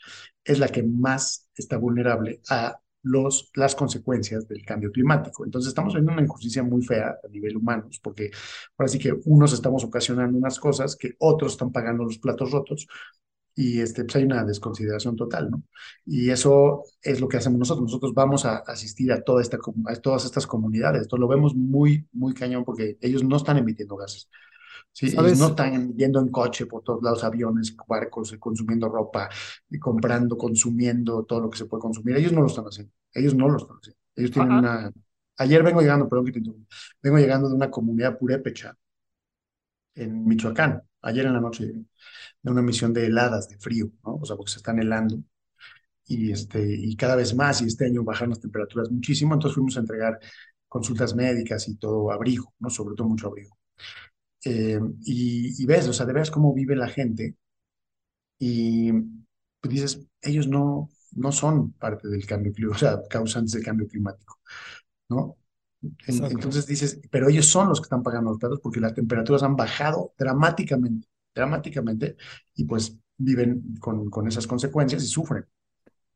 [0.44, 5.46] es la que más está vulnerable a los, las consecuencias del cambio climático.
[5.46, 8.32] Entonces estamos viendo una injusticia muy fea a nivel humano, porque
[8.78, 12.88] ahora sí que unos estamos ocasionando unas cosas que otros están pagando los platos rotos
[13.56, 15.64] y este, pues hay una desconsideración total, ¿no?
[16.06, 17.84] Y eso es lo que hacemos nosotros.
[17.84, 21.04] Nosotros vamos a asistir a, toda esta, a todas estas comunidades.
[21.04, 24.28] Esto lo vemos muy, muy cañón porque ellos no están emitiendo gases.
[24.94, 25.08] ¿Sí?
[25.08, 29.30] Ellos no están yendo en coche por todos lados, aviones, barcos, consumiendo ropa,
[29.70, 32.16] y comprando, consumiendo todo lo que se puede consumir.
[32.16, 32.94] Ellos no lo están haciendo.
[33.14, 34.00] Ellos no lo están haciendo.
[34.16, 34.92] Ellos tienen una...
[35.38, 38.78] Ayer vengo llegando, perdón que te interrumpa, vengo llegando de una comunidad purépecha
[39.96, 40.82] en Michoacán.
[41.02, 44.16] Ayer en la noche de una misión de heladas, de frío, ¿no?
[44.22, 45.22] O sea, porque se están helando
[46.06, 49.78] y, este, y cada vez más, y este año bajan las temperaturas muchísimo, entonces fuimos
[49.78, 50.20] a entregar
[50.68, 52.70] consultas médicas y todo abrigo, ¿no?
[52.70, 53.58] Sobre todo mucho abrigo.
[54.46, 57.38] Eh, y, ves, o sea, de veras cómo vive la gente
[58.40, 63.64] y pues dices, ellos no, no son parte del cambio climático, o sea, causantes del
[63.64, 64.40] cambio climático,
[65.10, 65.38] ¿no?
[66.08, 69.58] entonces dices, pero ellos son los que están pagando los platos porque las temperaturas han
[69.58, 72.16] bajado dramáticamente dramáticamente
[72.56, 75.46] y pues viven con, con esas consecuencias y sufren.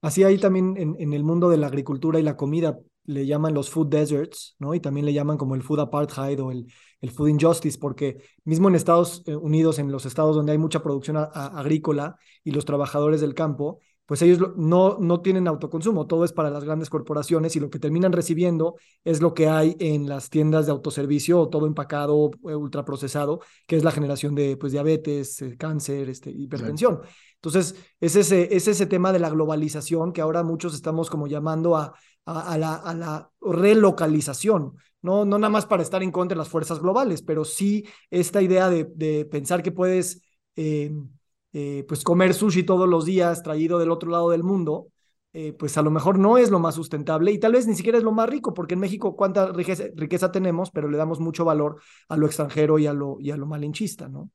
[0.02, 3.54] Así hay también en, en, el mundo de la agricultura y la comida, le llaman
[3.54, 4.76] los food deserts, ¿no?
[4.76, 6.68] Y también le llaman como el food apartheid o el,
[7.02, 10.84] el food injustice, porque mismo en Estados eh, Unidos, en los estados donde hay mucha
[10.84, 16.32] producción agrícola y los trabajadores del campo, pues ellos no, no tienen autoconsumo, todo es
[16.32, 20.30] para las grandes corporaciones y lo que terminan recibiendo es lo que hay en las
[20.30, 25.58] tiendas de autoservicio, todo empacado, eh, ultraprocesado, que es la generación de pues, diabetes, eh,
[25.58, 27.02] cáncer, este, hipertensión.
[27.36, 31.76] Entonces, es ese, es ese tema de la globalización que ahora muchos estamos como llamando
[31.76, 31.94] a,
[32.28, 35.26] a, la, a la relocalización, ¿no?
[35.26, 38.70] no nada más para estar en contra de las fuerzas globales, pero sí esta idea
[38.70, 40.22] de, de pensar que puedes...
[40.56, 40.92] Eh,
[41.54, 44.90] eh, pues comer sushi todos los días traído del otro lado del mundo,
[45.34, 47.98] eh, pues a lo mejor no es lo más sustentable y tal vez ni siquiera
[47.98, 51.82] es lo más rico, porque en México cuánta riqueza, tenemos, pero le damos mucho valor
[52.10, 54.30] a lo extranjero y a lo, y a lo malinchista, ¿no?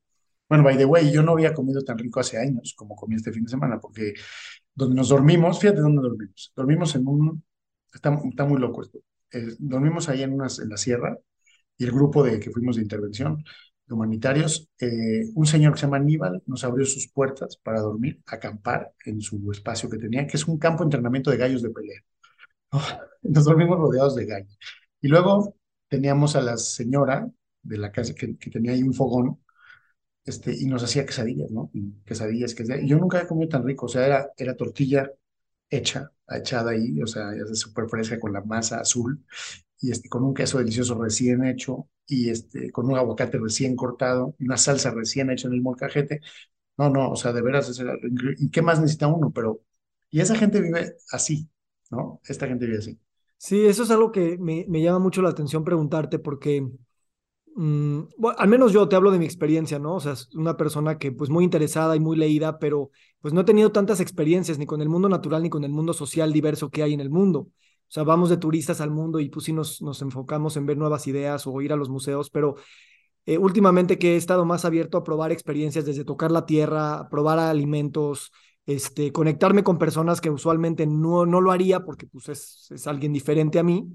[0.49, 3.31] Bueno, by the way, yo no había comido tan rico hace años como comí este
[3.31, 4.13] fin de semana, porque
[4.73, 6.51] donde nos dormimos, fíjate dónde dormimos.
[6.55, 7.43] Dormimos en un,
[7.93, 8.99] está, muy loco esto.
[9.59, 11.17] Dormimos ahí en, unas, en la sierra
[11.77, 13.43] y el grupo de que fuimos de intervención
[13.93, 18.93] humanitarios, eh, un señor que se llama Aníbal nos abrió sus puertas para dormir, acampar
[19.05, 22.01] en su espacio que tenía, que es un campo de entrenamiento de gallos de pelea.
[23.23, 24.57] nos dormimos rodeados de gallos.
[25.01, 25.55] Y luego
[25.87, 27.29] teníamos a la señora
[27.61, 29.39] de la casa que, tenía ahí un fogón
[30.25, 31.71] este, y nos hacía quesadillas, ¿no?
[32.05, 32.89] quesadillas, quesadillas.
[32.89, 35.11] Yo nunca había comido tan rico, o sea, era, era tortilla
[35.75, 39.23] hecha, echada ahí, o sea, ya súper fresca con la masa azul
[39.79, 44.35] y este, con un queso delicioso recién hecho y este, con un aguacate recién cortado,
[44.39, 46.21] una salsa recién hecha en el molcajete.
[46.77, 47.81] No, no, o sea, de veras,
[48.39, 49.31] ¿y qué más necesita uno?
[49.31, 49.61] Pero,
[50.11, 51.49] y esa gente vive así,
[51.91, 52.21] ¿no?
[52.27, 52.99] Esta gente vive así.
[53.37, 56.65] Sí, eso es algo que me, me llama mucho la atención preguntarte porque,
[57.55, 58.01] mm,
[58.37, 59.95] al menos yo te hablo de mi experiencia, ¿no?
[59.95, 63.41] O sea, es una persona que pues muy interesada y muy leída, pero pues no
[63.41, 66.69] he tenido tantas experiencias ni con el mundo natural ni con el mundo social diverso
[66.69, 67.39] que hay en el mundo.
[67.39, 70.77] O sea, vamos de turistas al mundo y pues sí nos, nos enfocamos en ver
[70.77, 72.55] nuevas ideas o ir a los museos, pero
[73.25, 77.39] eh, últimamente que he estado más abierto a probar experiencias desde tocar la tierra, probar
[77.39, 78.31] alimentos,
[78.65, 83.13] este, conectarme con personas que usualmente no, no lo haría porque pues es, es alguien
[83.13, 83.87] diferente a mí,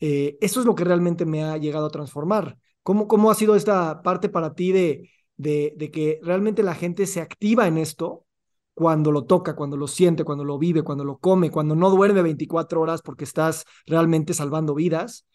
[0.00, 2.58] eh, eso es lo que realmente me ha llegado a transformar.
[2.82, 7.20] ¿Cómo, cómo ha sido esta parte para ti de, de, que realmente la gente se
[7.20, 8.26] activa en esto
[8.74, 12.22] cuando lo toca, cuando lo siente, cuando lo vive, cuando lo come, cuando no duerme
[12.22, 15.26] 24 horas porque estás realmente salvando vidas,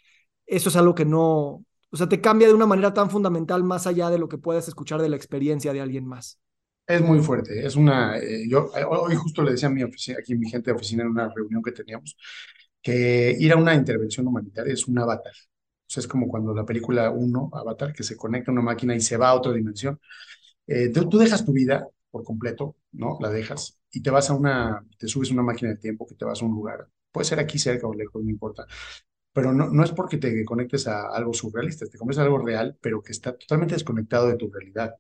[0.46, 3.88] eso es algo que no, o sea, te cambia de una manera tan fundamental más
[3.88, 6.40] allá de lo que puedas escuchar de la experiencia de alguien más.
[6.88, 10.20] Es muy fuerte, es una, eh, yo eh, hoy justo le decía a mi oficina,
[10.20, 12.16] aquí mi gente de oficina en una reunión que teníamos,
[12.80, 15.34] que ir a una intervención humanitaria es un avatar.
[15.88, 18.96] O sea, es como cuando la película uno Avatar, que se conecta a una máquina
[18.96, 20.00] y se va a otra dimensión.
[20.68, 23.18] Eh, tú, dejas tu vida por completo, ¿no?
[23.22, 26.16] La dejas y te vas a una, te subes a una máquina de tiempo que
[26.16, 26.88] te vas a un lugar.
[27.12, 28.66] Puede ser aquí cerca o lejos, no importa.
[29.34, 32.78] Pero no, no es porque te conectes a algo surrealista, te conectes a algo real,
[32.82, 34.96] pero que está totalmente desconectado de tu realidad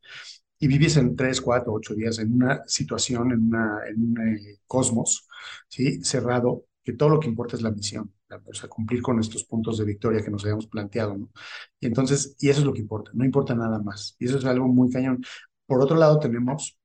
[0.60, 4.60] y vives en tres, cuatro, ocho días en una situación, en, una, en un eh,
[4.68, 5.28] cosmos,
[5.68, 6.04] ¿sí?
[6.04, 8.14] Cerrado, que todo lo que importa es la misión,
[8.46, 11.30] o sea, cumplir con estos puntos de victoria que nos habíamos planteado, ¿no?
[11.80, 14.16] Y entonces, y eso es lo que importa, no importa nada más.
[14.20, 15.24] Y eso es algo muy cañón.
[15.66, 16.78] Por otro lado, tenemos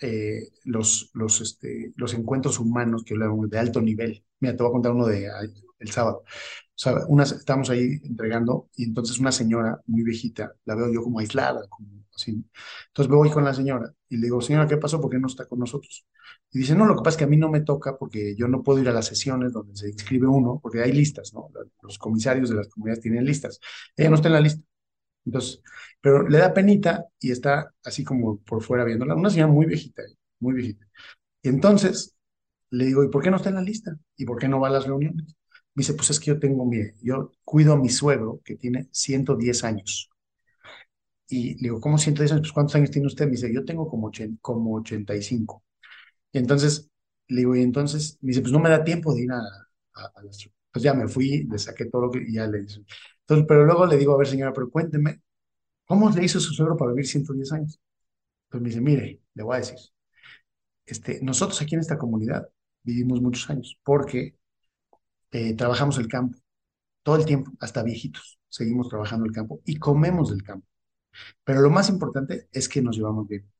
[0.00, 4.24] eh, los, los, este, los encuentros humanos que hablamos de alto nivel.
[4.40, 5.28] Mira, te voy a contar uno de
[5.78, 6.24] el sábado.
[6.26, 6.26] O
[6.76, 11.20] sea, una, estamos ahí entregando y entonces una señora muy viejita, la veo yo como
[11.20, 15.00] aislada, como Entonces voy con la señora y le digo, señora, ¿qué pasó?
[15.00, 16.06] ¿Por qué no está con nosotros?
[16.52, 18.48] Y dice, no, lo que pasa es que a mí no me toca porque yo
[18.48, 21.50] no puedo ir a las sesiones donde se inscribe uno, porque hay listas, ¿no?
[21.82, 23.60] Los comisarios de las comunidades tienen listas.
[23.96, 24.62] Ella no está en la lista.
[25.24, 25.62] Entonces,
[26.00, 29.14] pero le da penita y está así como por fuera viéndola.
[29.14, 30.02] Una señora muy viejita,
[30.40, 30.86] muy viejita.
[31.42, 32.14] Y entonces
[32.70, 33.96] le digo, ¿y por qué no está en la lista?
[34.16, 35.34] ¿Y por qué no va a las reuniones?
[35.74, 38.88] Me dice, pues es que yo tengo, mire, yo cuido a mi suegro que tiene
[38.92, 40.10] 110 años.
[41.28, 42.42] Y le digo, ¿cómo 110 años?
[42.42, 43.26] Pues ¿cuántos años tiene usted?
[43.26, 44.10] Me dice, yo tengo como,
[44.40, 45.62] como 85.
[46.32, 46.90] Y entonces
[47.28, 49.38] le digo, y entonces me dice, pues no me da tiempo de ir a,
[49.94, 50.48] a, las...
[50.72, 52.84] Pues ya me fui, le saqué todo lo que y ya le dice.
[53.20, 55.22] Entonces, pero luego le digo, a ver señora, pero cuénteme,
[55.86, 57.80] ¿cómo le hizo su suegro para vivir 110 años?
[58.48, 59.76] Pues me dice, mire, le voy a decir,
[60.86, 62.48] este, nosotros aquí en esta comunidad
[62.82, 64.36] vivimos muchos años porque
[65.32, 66.38] eh, trabajamos el campo
[67.04, 70.66] todo el tiempo, hasta viejitos, seguimos trabajando el campo y comemos del campo.
[71.44, 73.50] Pero lo más importante es que nos llevamos bien.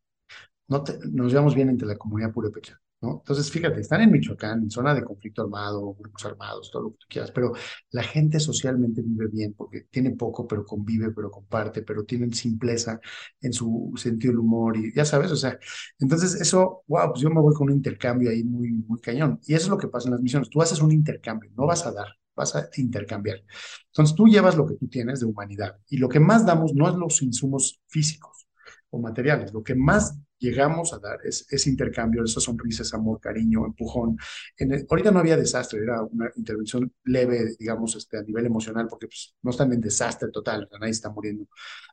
[0.68, 2.80] No nos llevamos bien entre la comunidad purépecha.
[3.02, 6.96] Entonces, fíjate, están en Michoacán, en zona de conflicto armado, grupos armados, todo lo que
[7.00, 7.52] tú quieras, pero
[7.90, 12.98] la gente socialmente vive bien porque tiene poco, pero convive, pero comparte, pero tienen simpleza
[13.42, 15.58] en su sentido del humor y ya sabes, o sea,
[15.98, 19.38] entonces eso, wow, pues yo me voy con un intercambio ahí muy, muy cañón.
[19.46, 21.84] Y eso es lo que pasa en las misiones, tú haces un intercambio, no vas
[21.86, 23.42] a dar, vas a intercambiar.
[23.86, 26.88] Entonces tú llevas lo que tú tienes de humanidad y lo que más damos no
[26.88, 28.46] es los insumos físicos
[28.90, 33.64] o materiales, lo que más llegamos a dar es ese intercambio, esas sonrisas, amor, cariño,
[33.64, 34.16] empujón.
[34.56, 39.06] En ahorita no había desastre, era una intervención leve, digamos, este, a nivel emocional, porque
[39.06, 41.46] pues, no están en desastre total, nadie está muriendo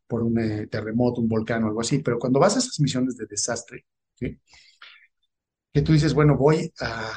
[0.07, 3.15] por un eh, terremoto, un volcán o algo así, pero cuando vas a esas misiones
[3.17, 3.85] de desastre,
[5.73, 7.11] que tú dices, bueno, voy a...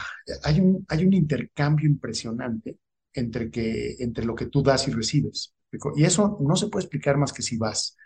[0.44, 2.78] Hay un, hay un intercambio impresionante
[3.14, 5.54] entre, que, entre lo que tú das y recibes.
[5.96, 7.96] Y eso no se puede explicar más que si vas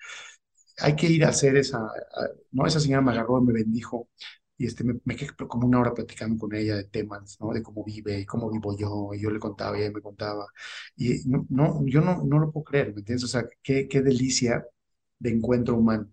[0.79, 1.81] hay que ir a hacer esa,
[2.53, 2.67] ¿no?
[2.67, 4.09] Esa señora me agarró, me bendijo
[4.57, 7.53] y este, me, me, quedé como una hora platicando con ella de temas, ¿no?
[7.53, 10.47] De cómo vive cómo vivo yo, y yo le contaba y ella me contaba.
[10.97, 13.25] Y no, no yo no, no lo puedo creer, ¿me entiendes?
[13.25, 14.67] O sea, qué, qué delicia
[15.19, 16.11] de encuentro humano.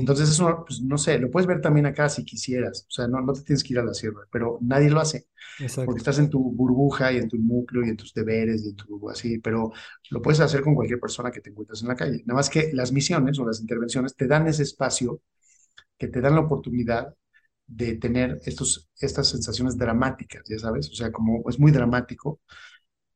[0.00, 3.20] Entonces, eso, pues, no sé, lo puedes ver también acá si quisieras, o sea, no,
[3.20, 5.28] no te tienes que ir a la sierra, pero nadie lo hace,
[5.84, 8.76] porque estás en tu burbuja y en tu núcleo y en tus deberes y en
[8.76, 9.72] tu así, pero
[10.10, 12.22] lo puedes hacer con cualquier persona que te encuentres en la calle.
[12.26, 15.22] Nada más que las misiones o las intervenciones te dan ese espacio
[15.98, 17.14] que te dan la oportunidad
[17.66, 22.40] de tener estos, estas sensaciones dramáticas, ya sabes, o sea, como es muy dramático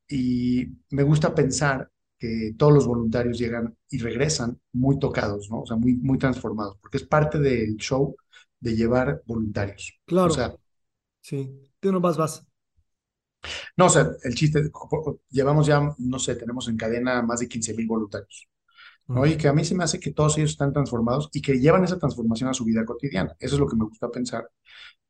[0.08, 5.62] y me gusta pensar que todos los voluntarios llegan y regresan muy tocados, ¿no?
[5.62, 8.16] O sea, muy, muy transformados, porque es parte del show
[8.60, 9.98] de llevar voluntarios.
[10.06, 10.32] Claro.
[10.32, 10.54] O sea,
[11.20, 12.46] sí, tú no vas, vas.
[13.76, 14.70] No, o sea, el chiste,
[15.30, 18.48] llevamos ya, no sé, tenemos en cadena más de 15 mil voluntarios.
[19.06, 19.24] ¿no?
[19.24, 21.84] Y que a mí se me hace que todos ellos están transformados y que llevan
[21.84, 23.36] esa transformación a su vida cotidiana.
[23.38, 24.50] Eso es lo que me gusta pensar,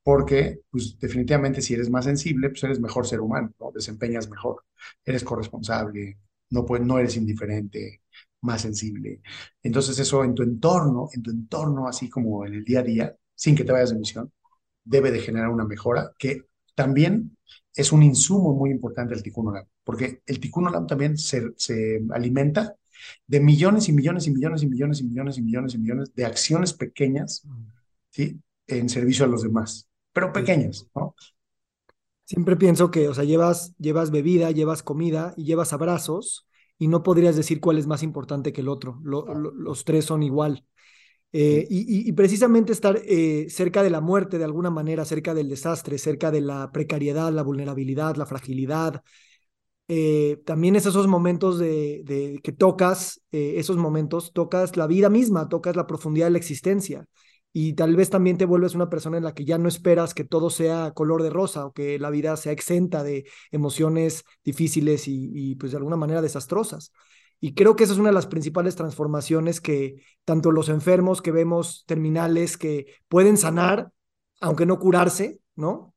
[0.02, 3.70] porque pues, definitivamente si eres más sensible, pues eres mejor ser humano, ¿no?
[3.72, 4.64] desempeñas mejor,
[5.04, 6.18] eres corresponsable,
[6.50, 8.02] no, pues, no eres indiferente,
[8.42, 9.20] más sensible.
[9.62, 13.16] Entonces eso en tu entorno, en tu entorno, así como en el día a día,
[13.34, 14.32] sin que te vayas de misión,
[14.84, 16.42] debe de generar una mejora que
[16.74, 17.36] también
[17.74, 22.00] es un insumo muy importante del Tikkun Olam, porque el Tikkun Olam también se, se
[22.10, 22.76] alimenta
[23.26, 26.24] de millones y millones y millones y millones y millones y millones y millones de
[26.24, 27.42] acciones pequeñas,
[28.10, 28.40] ¿sí?
[28.66, 31.05] En servicio a los demás, pero pequeñas, ¿no?
[32.26, 37.04] Siempre pienso que, o sea, llevas, llevas bebida, llevas comida y llevas abrazos y no
[37.04, 39.00] podrías decir cuál es más importante que el otro.
[39.04, 40.64] los tres son igual.
[41.32, 45.98] Eh, y, precisamente estar eh, cerca de la muerte de alguna manera, cerca del desastre,
[45.98, 49.02] cerca de la precariedad, la vulnerabilidad, la fragilidad.
[49.86, 55.76] Eh, también es esos momentos de, que tocas, esos momentos, tocas la vida misma, tocas
[55.76, 57.06] la profundidad de la existencia.
[57.58, 60.24] Y tal vez también te vuelves una persona en la que ya no esperas que
[60.24, 65.54] todo sea color de rosa o que la vida sea exenta de emociones difíciles y,
[65.54, 66.92] pues de alguna manera desastrosas.
[67.40, 71.30] Y creo que esa es una de las principales transformaciones que tanto los enfermos que
[71.30, 73.90] vemos terminales que pueden sanar,
[74.42, 75.94] aunque no curarse, ¿no?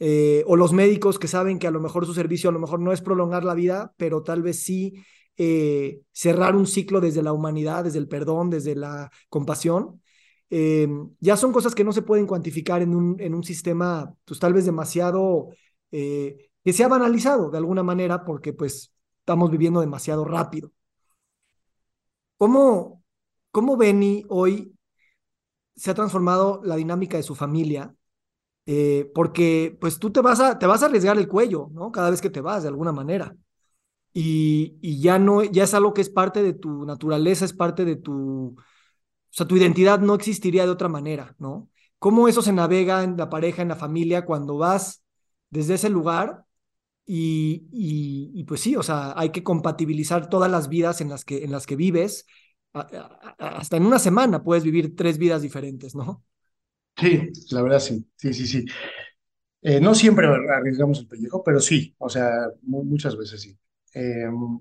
[0.00, 2.80] Eh, o los médicos que saben que a lo mejor su servicio a lo mejor
[2.80, 5.02] no es prolongar la vida, pero tal vez sí
[5.38, 10.02] eh, cerrar un ciclo desde la humanidad, desde el perdón, desde la compasión.
[10.50, 10.88] Eh,
[11.20, 14.52] ya son cosas que no se pueden cuantificar en un, en un sistema, pues tal
[14.54, 15.50] vez demasiado,
[15.90, 20.72] que se ha banalizado de alguna manera porque pues estamos viviendo demasiado rápido.
[22.36, 23.02] ¿Cómo,
[23.50, 24.74] cómo Benny hoy
[25.76, 27.94] se ha transformado la dinámica de su familia?
[28.66, 31.92] Eh, porque pues tú te vas, a, te vas a arriesgar el cuello, ¿no?
[31.92, 33.36] Cada vez que te vas, de alguna manera.
[34.12, 37.84] Y, y ya no, ya es algo que es parte de tu naturaleza, es parte
[37.84, 38.56] de tu,
[39.30, 41.68] o sea, tu identidad no existiría de otra manera, ¿no?
[41.98, 45.04] ¿Cómo eso se navega en la pareja, en la familia, cuando vas
[45.50, 46.44] desde ese lugar
[47.06, 51.44] y, y, pues sí, o sea, hay que compatibilizar todas las vidas en las que,
[51.44, 52.26] en las que vives.
[52.72, 56.24] hasta en una semana puedes vivir tres vidas diferentes, ¿no?
[56.96, 58.64] Sí, la verdad sí, sí, sí, sí.
[59.62, 62.30] Eh, no siempre arriesgamos el pellejo, pero sí, o sea,
[62.62, 63.58] muchas veces sí.
[63.94, 64.60] Em,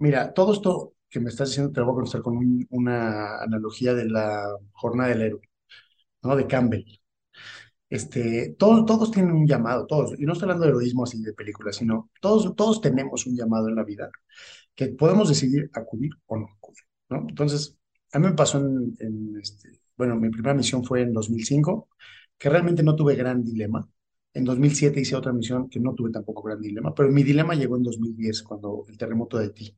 [0.00, 4.04] mira, todo esto que me estás diciendo te voy a contestar con una analogía de
[4.06, 5.40] la jornada del héroe,
[6.22, 6.36] ¿no?
[6.36, 6.84] De Campbell.
[7.88, 11.32] Este, todos, todos tienen un llamado, todos, y no estoy hablando de heroísmo así de
[11.32, 14.10] películas, sino todos, todos tenemos un llamado en la vida
[14.74, 17.24] que podemos decidir acudir o no acudir, ¿no?
[17.28, 17.78] Entonces,
[18.12, 21.88] a mí me pasó en, este, bueno, mi primera misión fue en 2005,
[22.38, 23.88] que realmente no tuve gran dilema.
[24.34, 27.76] En 2007 hice otra misión que no tuve tampoco gran dilema, pero mi dilema llegó
[27.76, 29.76] en 2010, cuando el terremoto de Haití.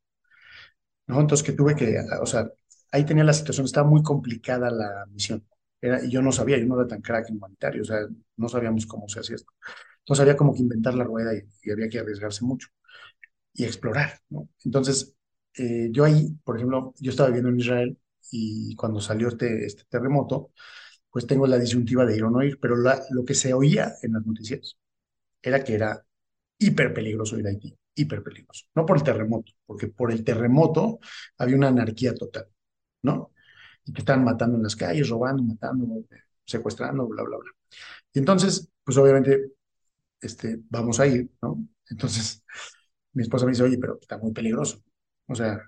[1.09, 2.51] Entonces que tuve que, o sea,
[2.93, 5.45] ahí tenía la situación, estaba muy complicada la misión.
[5.81, 8.01] Era, y yo no sabía, yo no era tan crack en humanitario, o sea,
[8.37, 9.53] no sabíamos cómo se hacía esto.
[10.01, 12.69] Entonces había como que inventar la rueda y, había que arriesgarse mucho
[13.55, 14.21] y explorar.
[14.65, 15.17] Entonces,
[15.55, 17.99] eh, yo ahí, por ejemplo, yo estaba viviendo en Israel
[18.31, 20.53] y cuando salió este, este terremoto,
[21.11, 24.13] pues tengo la disyuntiva de ir o no ir, pero lo que se oía en
[24.15, 24.79] las noticias
[25.43, 26.05] era que era
[26.59, 28.67] hiper peligroso ir a Haití, hiper peligroso.
[28.75, 31.01] No por el terremoto, porque por el terremoto
[31.39, 32.47] había una anarquía total,
[33.03, 33.33] ¿no?
[33.85, 36.05] Y que estaban matando en las calles, robando, matando,
[36.45, 37.51] secuestrando, bla, bla, bla.
[38.13, 39.53] Y entonces, pues obviamente,
[40.21, 41.67] este, vamos a ir, ¿no?
[41.91, 42.45] Entonces,
[43.15, 44.83] mi esposa me dice, oye, pero está muy peligroso.
[45.27, 45.61] O sea,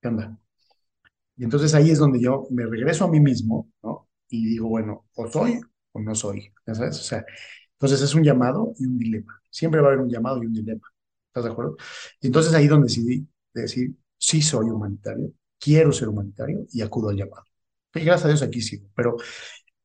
[0.00, 0.38] ¿qué onda?
[1.36, 4.08] Y entonces ahí es donde yo me regreso a mí mismo, ¿no?
[4.28, 5.60] Y digo, bueno, o soy
[5.92, 6.98] o no soy, ¿ya sabes?
[7.00, 7.24] O sea,
[7.72, 9.40] entonces es un llamado y un dilema.
[9.50, 10.93] Siempre va a haber un llamado y un dilema.
[11.34, 11.76] ¿Estás de acuerdo?
[12.20, 17.44] Entonces ahí donde decidí decir, sí soy humanitario, quiero ser humanitario y acudo al llamado.
[17.92, 18.88] Y gracias a Dios aquí sigo.
[18.94, 19.16] Pero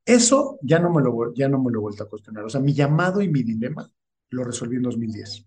[0.06, 2.46] eso ya no me lo, ya no me lo he vuelto a cuestionar.
[2.46, 3.92] O sea, mi llamado y mi dilema
[4.30, 5.46] lo resolví en 2010.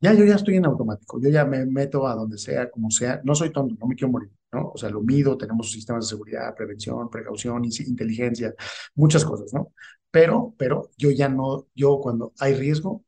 [0.00, 3.20] Ya yo ya estoy en automático, yo ya me meto a donde sea, como sea,
[3.24, 4.72] no soy tonto, no me quiero morir, ¿no?
[4.74, 8.54] O sea, lo mido, tenemos sistemas de seguridad, prevención, precaución, inteligencia,
[8.94, 9.72] muchas cosas, ¿no?
[10.10, 13.05] Pero, pero yo ya no, yo cuando hay riesgo,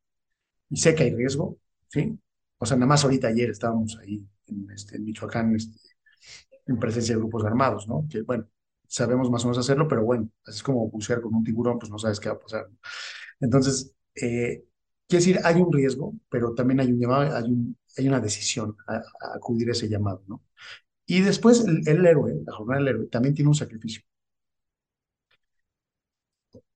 [0.70, 2.18] y sé que hay riesgo, ¿sí?
[2.58, 5.78] O sea, nada más ahorita ayer estábamos ahí en, este, Michoacán, este,
[6.66, 8.06] en presencia de grupos armados, ¿no?
[8.10, 8.48] Que bueno,
[8.86, 11.90] sabemos más o menos hacerlo, pero bueno, así es como bucear con un tiburón, pues
[11.90, 12.68] no sabes qué va a pasar.
[13.40, 14.64] Entonces, eh,
[15.08, 19.02] Quiere decir, hay un riesgo, pero también hay un llamado, hay, un, una decisión a,
[19.34, 20.44] acudir a ese llamado, ¿no?
[21.06, 24.02] Y después el, héroe, la jornada del héroe, también tiene un sacrificio.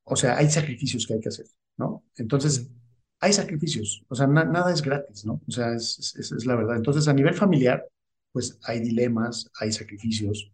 [0.04, 2.04] O sea, hay sacrificios que hay que hacer, ¿no?
[2.16, 2.70] Entonces,
[3.22, 5.40] hay sacrificios, o sea, nada es gratis, ¿no?
[5.46, 6.76] O sea, es, es, es, la verdad.
[6.76, 7.86] Entonces, a nivel familiar,
[8.32, 10.52] pues hay dilemas, hay sacrificios,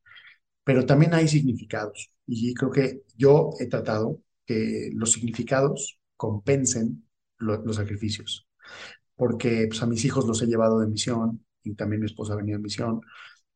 [0.65, 2.11] pero también hay significados.
[2.27, 8.47] Y creo que yo he tratado que los significados compensen los sacrificios.
[9.17, 12.57] Porque pues, a mis hijos los he llevado de misión y también mi esposa venía
[12.57, 13.01] de misión,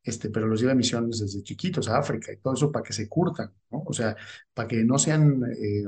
[0.02, 2.92] este, pero los lleva de misiones desde chiquitos a África y todo eso para que
[2.94, 3.82] se curtan, ¿no?
[3.86, 4.16] O sea,
[4.54, 5.84] para que no sean, eh,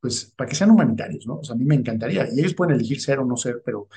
[0.00, 1.38] pues, para que sean humanitarios, ¿no?
[1.40, 3.88] O sea, a mí me encantaría, y ellos pueden elegir ser o no ser, pero,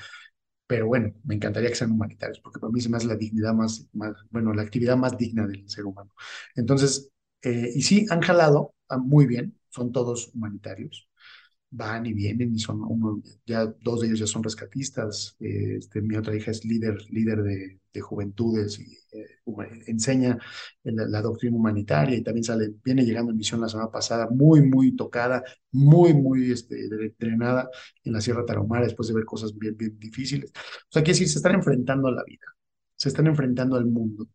[0.66, 3.54] pero bueno, me encantaría que sean humanitarios, porque para mí se me hace la dignidad
[3.54, 3.88] más,
[4.30, 6.12] bueno, la actividad más digna del ser humano.
[6.56, 7.10] Entonces,
[7.42, 11.08] eh, y sí, han jalado ah, muy bien, son todos humanitarios
[11.72, 16.02] van y vienen y son uno, ya dos de ellos ya son rescatistas, eh, este,
[16.02, 19.26] mi otra hija es líder, líder de, de juventudes y eh,
[19.86, 20.38] enseña
[20.84, 24.94] la, doctrina humanitaria y también sale, viene llegando en misión la semana pasada, muy, muy
[24.94, 27.70] tocada, muy, muy este, entrenada
[28.04, 30.50] en la Sierra Tarahumara después de ver cosas bien, bien difíciles.
[30.54, 32.46] O sea, que decir, se están enfrentando a la vida,
[32.96, 34.28] se están enfrentando al mundo.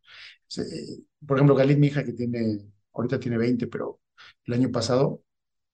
[1.25, 2.59] por ejemplo, Galit, mi hija, que tiene,
[2.93, 3.99] ahorita tiene 20, pero
[4.45, 5.21] el año pasado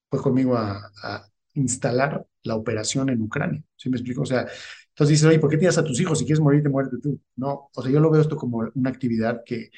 [0.09, 3.63] fue conmigo a, a instalar la operación en Ucrania.
[3.75, 4.21] ¿Sí me explico?
[4.21, 4.47] O sea,
[4.89, 6.19] entonces dices, oye, ¿por qué tienes a tus hijos?
[6.19, 7.19] Si quieres morirte, muerte tú.
[7.35, 9.69] No, o sea, yo lo veo esto como una actividad que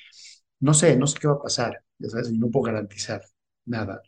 [0.60, 3.22] no sé, no sé qué va a pasar, ya sabes, y no puedo garantizar
[3.66, 4.02] nada.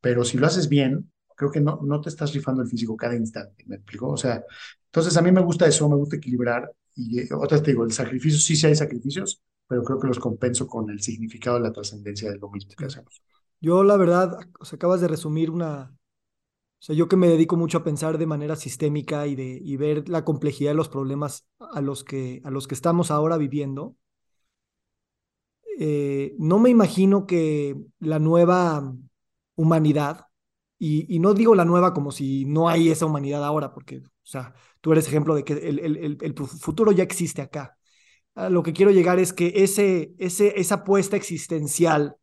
[0.00, 3.14] Pero si lo haces bien, creo que no, no te estás rifando el físico cada
[3.16, 4.08] instante, ¿me explico?
[4.08, 4.44] O sea,
[4.86, 6.70] entonces a mí me gusta eso, me gusta equilibrar.
[6.94, 10.18] Y eh, otra te digo, el sacrificio, sí, sí hay sacrificios, pero creo que los
[10.18, 13.22] compenso con el significado de la trascendencia de lo mismo que hacemos.
[13.60, 15.94] Yo, la verdad, o sea, acabas de resumir una,
[16.80, 19.76] o sea, yo que me dedico mucho a pensar de manera sistémica y, de, y
[19.76, 23.96] ver la complejidad de los problemas a los que, a los que estamos ahora viviendo,
[25.78, 28.94] eh, no me imagino que la nueva
[29.56, 30.26] humanidad,
[30.78, 34.54] y, no digo la nueva como si no hay esa humanidad ahora, porque, o sea,
[34.80, 37.76] tú eres ejemplo de que el, el, el futuro ya existe acá.
[38.34, 42.16] Lo que quiero llegar es que ese, ese, esa apuesta existencial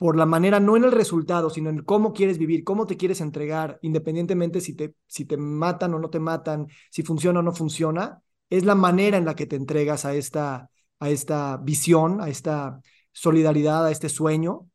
[0.00, 3.20] por la manera, no en el resultado, sino en cómo quieres vivir, cómo te quieres
[3.20, 7.52] entregar, independientemente si te, si te matan o no te matan, si funciona o no
[7.52, 10.70] funciona, es la manera en la que te entregas a esta,
[11.00, 12.80] a esta visión, a esta
[13.12, 14.70] solidaridad, a este sueño,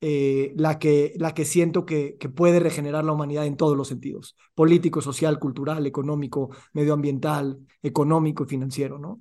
[0.00, 3.88] eh, la, que, la que siento que, que puede regenerar la humanidad en todos los
[3.88, 9.20] sentidos, político, social, cultural, económico, medioambiental, económico y financiero, ¿no?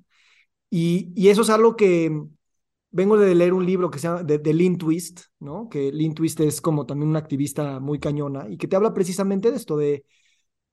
[0.70, 2.12] Y, y eso es algo que,
[2.91, 5.69] vengo de leer un libro que se llama de, Lynn Twist, ¿no?
[5.69, 9.51] Que Lynn Twist es como también una activista muy cañona y que te habla precisamente
[9.51, 10.05] de esto, de,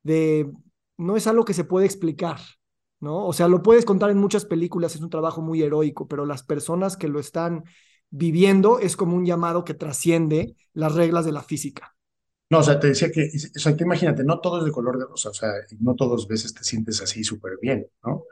[0.03, 0.51] de
[0.97, 2.39] no es algo que se puede explicar,
[3.01, 3.27] ¿no?
[3.27, 6.43] O sea, lo puedes contar en muchas películas, es un trabajo muy heroico, pero las
[6.43, 7.65] personas que lo están
[8.11, 11.97] viviendo es como un llamado que trasciende las reglas de la física.
[12.49, 15.05] No, o sea, te decía que, o sea, imagínate, no todo es de color de
[15.05, 15.51] rosa, o sea,
[15.81, 18.25] no todas veces te sientes así súper bien, ¿no?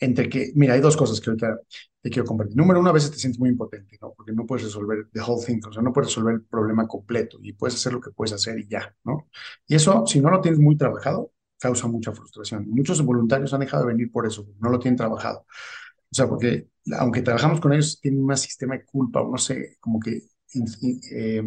[0.00, 1.60] Entre que, mira, hay dos cosas que ahorita
[2.00, 2.56] te quiero compartir.
[2.56, 4.14] Número uno, a veces te sientes muy impotente, ¿no?
[4.16, 7.38] Porque no puedes resolver the whole thing, o sea, no puedes resolver el problema completo
[7.42, 9.28] y puedes hacer lo que puedes hacer y ya, ¿no?
[9.66, 12.66] Y eso, si no lo tienes muy trabajado, causa mucha frustración.
[12.70, 15.40] Muchos voluntarios han dejado de venir por eso, no lo tienen trabajado.
[16.10, 20.00] O sea, porque aunque trabajamos con ellos, tienen un sistema de culpa, no sé, como
[20.00, 20.22] que,
[21.12, 21.42] eh,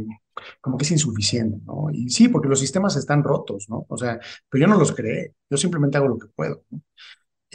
[0.62, 1.90] como que es insuficiente, ¿no?
[1.92, 3.86] Y sí, porque los sistemas están rotos, ¿no?
[3.90, 6.64] O sea, pero yo no los creé, yo simplemente hago lo que puedo.
[6.70, 6.82] ¿no?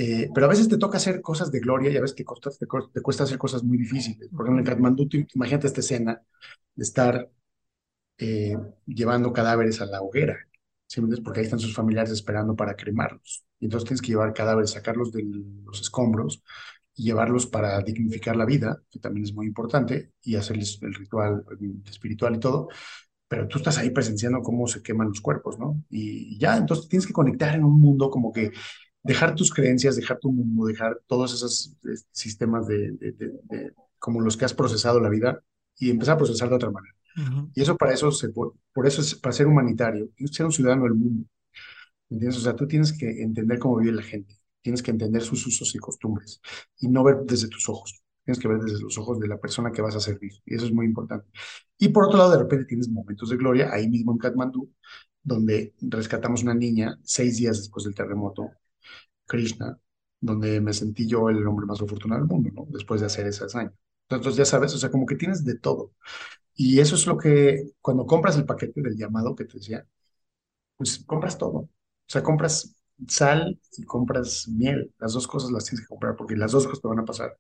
[0.01, 2.51] Eh, pero a veces te toca hacer cosas de gloria y a veces te, cuesta,
[2.51, 4.28] te, cuesta hacer cosas muy difíciles.
[4.28, 6.22] Por ejemplo, en Katmandú, imagínate esta escena
[6.76, 7.28] de estar
[8.18, 10.38] eh, llevando cadáveres a la hoguera,
[10.86, 11.01] ¿sí?
[11.24, 13.44] porque ahí están sus familiares esperando para cremarlos.
[13.59, 15.24] Y entonces tienes que llevar cadáveres, sacarlos de
[15.64, 16.44] los escombros
[16.94, 21.44] y llevarlos para dignificar la vida, que también es muy importante, y hacerles el ritual
[21.90, 22.68] espiritual y todo.
[23.26, 25.82] Pero tú estás ahí presenciando cómo se queman los cuerpos, ¿no?
[25.90, 28.53] Y ya, entonces tienes que conectar en un mundo como que
[29.03, 32.94] dejar tus creencias, dejar tu mundo, dejar todos esos eh, sistemas de,
[33.99, 35.42] como los que has procesado la vida
[35.78, 36.94] y empezar a procesar de otra manera.
[37.53, 40.94] Y eso para eso, se, por eso es para ser humanitario, ser un ciudadano del
[40.94, 41.28] mundo.
[42.11, 42.38] ¿Entiendes?
[42.38, 45.74] O sea, tú tienes que entender cómo vive la gente, tienes que entender sus usos
[45.74, 46.40] y costumbres
[46.78, 48.03] y no ver desde tus ojos.
[48.24, 50.32] Tienes que ver desde los ojos de la persona que vas a servir.
[50.44, 51.26] Y eso es muy importante.
[51.78, 54.70] Y por otro lado, de repente tienes momentos de gloria ahí mismo en Katmandú,
[55.22, 58.51] donde rescatamos una niña seis días después del terremoto
[59.28, 59.78] Krishna,
[60.20, 62.66] donde me sentí yo el hombre más afortunado del mundo, ¿no?
[62.70, 63.74] Después de hacer ese años.
[64.08, 65.92] Entonces, ya sabes, o sea, como que tienes de todo.
[66.54, 69.86] Y eso es lo que, cuando compras el paquete del llamado que te decía,
[70.76, 71.58] pues compras todo.
[71.58, 71.70] O
[72.08, 72.74] sea, compras
[73.06, 74.92] sal y compras miel.
[74.98, 77.38] Las dos cosas las tienes que comprar porque las dos cosas te van a pasar,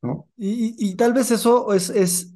[0.00, 0.28] ¿no?
[0.36, 2.34] Y, y, tal vez eso es, es,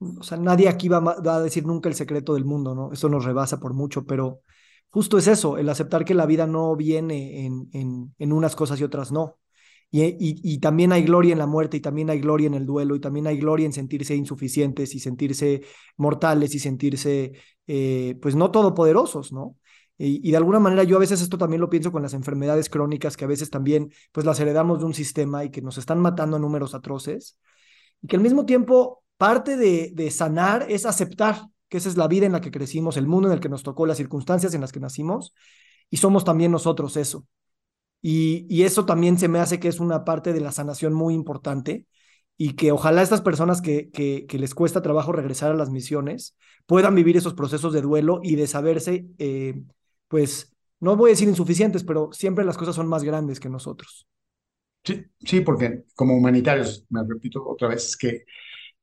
[0.00, 2.92] o sea, nadie aquí va, va, a decir nunca el secreto del mundo, ¿no?
[2.92, 4.42] Eso nos rebasa por mucho, pero
[4.90, 8.80] justo es eso, el aceptar que la vida no viene en, en, en unas cosas
[8.80, 9.38] y otras no.
[9.92, 10.14] Y,
[10.44, 13.00] y, también hay gloria en la muerte, y también hay gloria en el duelo, y
[13.00, 15.62] también hay gloria en sentirse insuficientes, y sentirse
[15.96, 17.32] mortales, y sentirse,
[17.66, 19.56] eh, pues no todopoderosos, ¿no?
[19.98, 22.70] Y, y, de alguna manera yo a veces esto también lo pienso con las enfermedades
[22.70, 25.98] crónicas, que a veces también, pues las heredamos de un sistema y que nos están
[25.98, 27.36] matando a números atroces,
[28.00, 32.08] y que al mismo tiempo parte de, de sanar es aceptar que esa es la
[32.08, 34.60] vida en la que crecimos, el mundo en el que nos tocó, las circunstancias en
[34.60, 35.32] las que nacimos,
[35.88, 37.26] y somos también nosotros eso.
[38.02, 41.14] Y, y eso también se me hace que es una parte de la sanación muy
[41.14, 41.86] importante
[42.36, 46.94] y que ojalá estas personas que, que, les cuesta trabajo regresar a las misiones puedan
[46.94, 49.62] vivir esos procesos de duelo y de saberse, eh,
[50.08, 54.08] pues, no voy a decir insuficientes, pero siempre las cosas son más grandes que nosotros.
[54.82, 58.24] Sí, sí, porque como humanitarios, me repito otra vez, que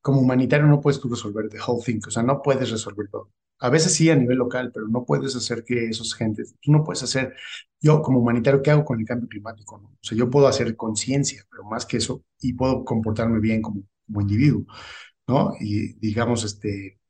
[0.08, 3.30] como humanitario no puedes tú resolver the whole thing, o sea, no puedes resolver todo.
[3.60, 6.82] A veces sí a nivel local, pero no puedes hacer que esos gentes, tú no
[6.82, 7.36] puedes hacer,
[7.82, 9.76] yo como humanitario, ¿qué hago con el cambio climático?
[9.76, 13.84] O sea, yo puedo hacer conciencia, pero más que eso, y puedo comportarme bien como,
[14.06, 14.66] como individuo,
[15.28, 15.52] ¿no?
[15.60, 17.02] Y digamos, este,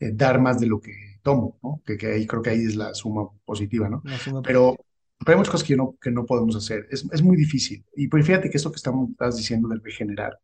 [0.00, 1.82] eh, dar más de lo que tomo, ¿no?
[1.84, 4.02] Que, que, ahí creo que ahí es la suma positiva, ¿no?
[4.42, 4.74] Pero,
[5.18, 6.86] pero, hay muchas cosas que no, que no podemos hacer.
[6.90, 7.84] Es, es muy difícil.
[7.94, 10.38] Y pues fíjate que esto que estamos, estás diciendo del regenerar,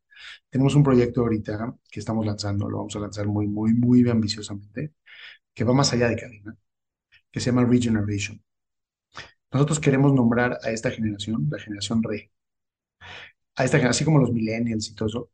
[0.50, 4.92] tenemos un proyecto ahorita que estamos lanzando, lo vamos a lanzar muy, muy, muy ambiciosamente,
[5.54, 6.56] que va más allá de cadena,
[7.32, 8.42] que se llama Regeneration.
[9.52, 12.30] Nosotros queremos nombrar a esta generación, la generación re.
[13.56, 15.30] A esta generación, así como los millennials y todo eso.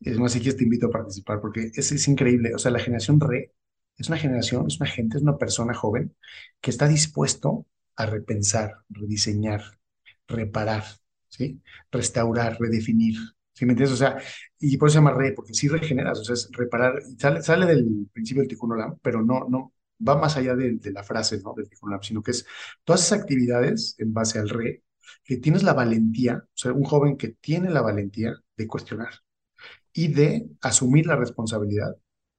[0.00, 2.54] Es más, si te invito a participar porque es, es increíble.
[2.54, 3.52] O sea, la generación re
[3.96, 6.14] es una generación, es una gente, es una persona joven
[6.60, 7.66] que está dispuesto
[7.96, 9.62] a repensar, rediseñar,
[10.28, 10.84] reparar,
[11.28, 11.62] ¿sí?
[11.90, 13.16] Restaurar, redefinir.
[13.54, 13.94] ¿Sí me entiendes?
[13.94, 14.18] O sea,
[14.58, 17.66] y por eso se llama re, porque sí regeneras, o sea, es reparar, sale, sale
[17.66, 19.72] del principio del Tikkun Olam, pero no, no,
[20.06, 21.54] va más allá de, la frase, ¿no?
[21.56, 22.46] Del Tikkun Olam, sino que es
[22.82, 24.82] todas esas actividades en base al re,
[25.24, 29.10] que tienes la valentía, o sea, un joven que tiene la valentía de cuestionar
[29.92, 31.96] y de asumir la responsabilidad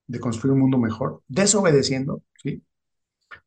[0.07, 2.63] de construir un mundo mejor, desobedeciendo, ¿sí?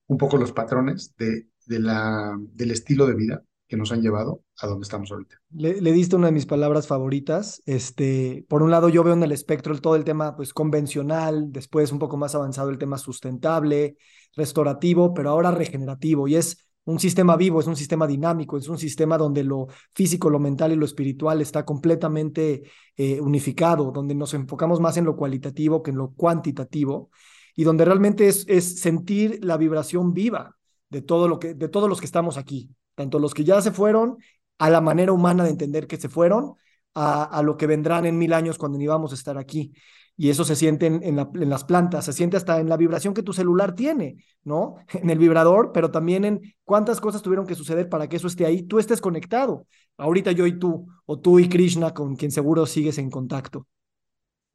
[0.07, 4.43] Un poco los patrones de, de la, del estilo de vida que nos han llevado
[4.61, 5.37] a donde estamos ahorita.
[5.51, 7.63] Le, diste una de mis palabras favoritas.
[7.67, 11.93] Este, por un lado, yo veo en el espectro todo el tema pues, convencional, después
[11.93, 13.99] un poco más avanzado el tema sustentable,
[14.35, 16.27] restaurativo, pero ahora regenerativo.
[16.27, 20.31] Y es un sistema vivo, es un sistema dinámico, es un sistema donde lo físico,
[20.31, 22.63] lo mental y lo espiritual está completamente
[22.97, 27.11] eh, unificado, donde nos enfocamos más en lo cualitativo que en lo cuantitativo
[27.55, 30.57] y donde realmente es, es sentir la vibración viva
[30.89, 33.71] de, todo lo que, de todos los que estamos aquí, tanto los que ya se
[33.71, 34.19] fueron,
[34.59, 36.55] a la manera humana de entender que se fueron,
[36.95, 39.73] a, lo que vendrán en mil años cuando ni vamos a estar aquí
[40.17, 43.33] y eso se siente en, las plantas, se siente hasta en la vibración que tu
[43.33, 44.75] celular tiene, ¿no?
[44.93, 48.45] En el vibrador, pero también en cuántas cosas tuvieron que suceder para que eso esté
[48.45, 49.69] ahí, tú estés conectado.
[49.97, 53.69] Ahorita yo y tú, o tú y Krishna, con quien seguro sigues en contacto.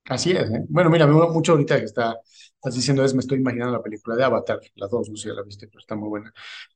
[0.09, 0.65] Así es, ¿eh?
[0.67, 2.17] Bueno, mira, mucho ahorita que está,
[2.55, 5.35] estás diciendo es, me estoy imaginando la película de Avatar, las dos, no sé si
[5.35, 6.33] la viste, pero está muy buena.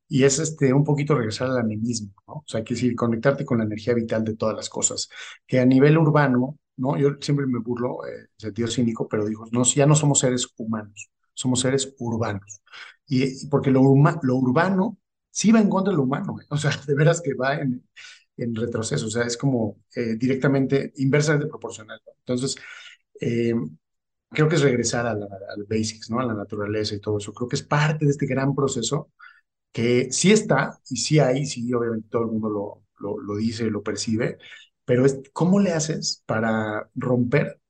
[0.08, 2.34] Y es este, un poquito regresar al animismo, ¿no?
[2.36, 5.10] O sea, que decir, conectarte con la energía vital de todas las cosas,
[5.46, 6.96] que a nivel urbano, ¿no?
[6.96, 11.10] Yo siempre me burlo, eh, sentido cínico, pero digo, no, ya no somos seres humanos,
[11.34, 12.62] somos seres urbanos.
[13.06, 13.82] Y, porque lo,
[14.22, 14.98] lo urbano
[15.30, 16.46] sí va en contra de lo humano, ¿eh?
[16.48, 17.86] o sea, de veras que va en,
[18.38, 22.00] en retroceso, o sea, es como eh, directamente, inversamente proporcional.
[22.20, 22.56] Entonces,
[23.20, 23.54] eh,
[24.30, 26.20] creo que es regresar a al basics, ¿no?
[26.20, 27.32] A la naturaleza y todo eso.
[27.32, 29.10] Creo que es parte de este gran proceso
[29.72, 33.70] que sí está y sí hay, sí, obviamente todo el mundo lo, lo, lo dice,
[33.70, 34.38] lo percibe,
[34.84, 37.60] pero es cómo le haces para romper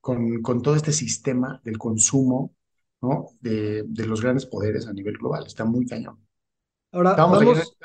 [0.00, 2.54] con, con todo este sistema del consumo
[3.02, 3.28] ¿no?
[3.40, 5.46] de, de, los grandes poderes a nivel global.
[5.46, 6.18] Está muy cañón.
[6.92, 7.76] Ahora, vamos,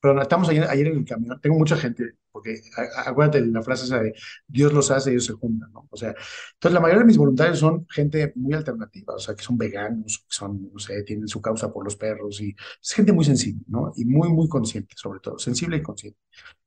[0.00, 2.60] pero estamos ayer, ayer, en el camión, tengo mucha gente, porque
[3.04, 4.14] acuérdate la frase esa de
[4.46, 5.88] Dios los hace, ellos se juntan, ¿no?
[5.90, 9.42] O sea, entonces la mayoría de mis voluntarios son gente muy alternativa, o sea, que
[9.42, 13.12] son veganos, que son, no sé, tienen su causa por los perros y es gente
[13.12, 13.92] muy sensible, ¿no?
[13.96, 16.18] Y muy, muy consciente, sobre todo, sensible y consciente.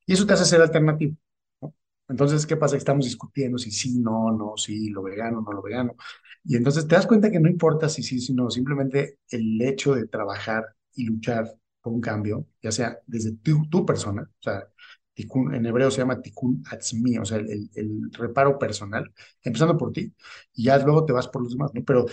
[0.05, 1.15] Y eso te hace ser alternativo,
[1.61, 1.73] ¿no?
[2.09, 2.75] Entonces, ¿qué pasa?
[2.77, 5.95] Estamos discutiendo si sí, no, no, sí, lo vegano, no lo vegano.
[6.43, 9.95] Y entonces te das cuenta que no importa si sí, si no, simplemente el hecho
[9.95, 10.65] de trabajar
[10.95, 14.67] y luchar por un cambio, ya sea desde tu, tu persona, o sea,
[15.15, 19.11] en hebreo se llama tikkun atzmi, o sea, el, el, reparo personal,
[19.43, 20.13] empezando por ti,
[20.53, 21.83] y ya luego te vas por los demás, ¿no?
[21.83, 22.05] Pero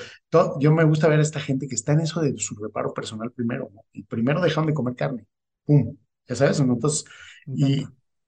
[0.61, 3.31] yo me gusta ver a esta gente que está en eso de su reparo personal
[3.33, 3.85] primero, ¿no?
[3.93, 5.27] Y primero dejan de comer carne,
[5.65, 5.97] ¡pum!
[6.27, 6.75] Ya sabes, ¿no?
[6.75, 7.05] Entonces,
[7.47, 7.87] y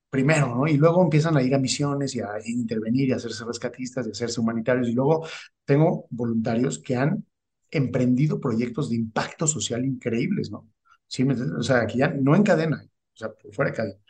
[0.08, 0.66] primero, ¿no?
[0.66, 4.10] Y luego empiezan a ir a misiones y a intervenir y a hacerse rescatistas y
[4.10, 5.26] a hacerse humanitarios, y luego
[5.64, 7.24] tengo voluntarios que han
[7.70, 10.68] emprendido proyectos de impacto social increíbles, ¿no?
[11.06, 11.24] ¿sí?
[11.24, 14.00] O sea, aquí ya no en cadena, o sea, por fuera de cadena.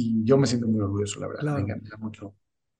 [0.00, 1.56] Y yo me siento muy orgulloso, la verdad, claro.
[1.56, 2.34] me encanta mucho.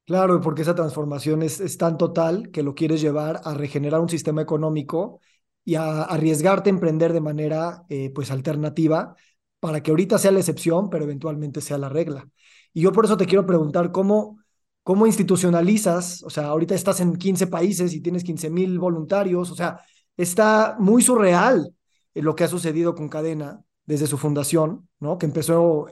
[0.07, 4.09] Claro, porque esa transformación es, es tan total que lo quieres llevar a regenerar un
[4.09, 5.21] sistema económico
[5.65, 9.17] y a arriesgarte a emprender de manera eh, pues alternativa
[9.61, 12.29] para que ahorita sea la excepción, pero eventualmente sea la regla.
[12.73, 14.39] Y yo por eso te quiero preguntar cómo,
[14.85, 19.57] cómo institucionalizas, o sea, ahorita estás en 15 países y tienes 15 mil voluntarios, o
[19.57, 19.81] sea,
[20.17, 21.75] está muy surreal
[22.15, 25.17] eh, lo que ha sucedido con Cadena desde su fundación, ¿no?
[25.17, 25.87] Que empezó,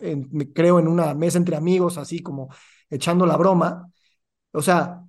[0.55, 2.51] creo, en una mesa entre amigos, así como
[2.91, 3.91] echando la broma.
[4.53, 5.03] O sea,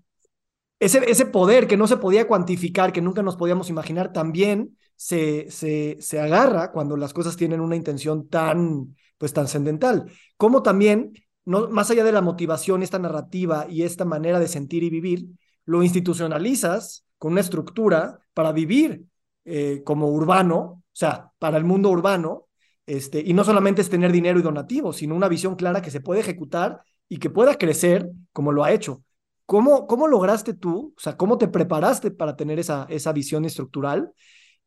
[0.80, 5.52] ese, ese poder que no se podía cuantificar, que nunca nos podíamos imaginar, también se,
[5.52, 10.10] se, se agarra cuando las cosas tienen una intención tan, pues, trascendental.
[10.38, 11.12] Como también,
[11.44, 15.28] no, más allá de la motivación, esta narrativa y esta manera de sentir y vivir,
[15.66, 19.04] lo institucionalizas con una estructura para vivir
[19.44, 22.47] eh, como urbano, o sea, para el mundo urbano,
[22.88, 26.02] este, y no solamente es tener dinero y donativos, sino una visión clara que se
[26.02, 29.04] puede ejecutar y que pueda crecer como lo ha hecho.
[29.48, 34.12] ¿cómo, ¿cómo lograste tú, o sea, cómo te preparaste para tener esa, esa visión estructural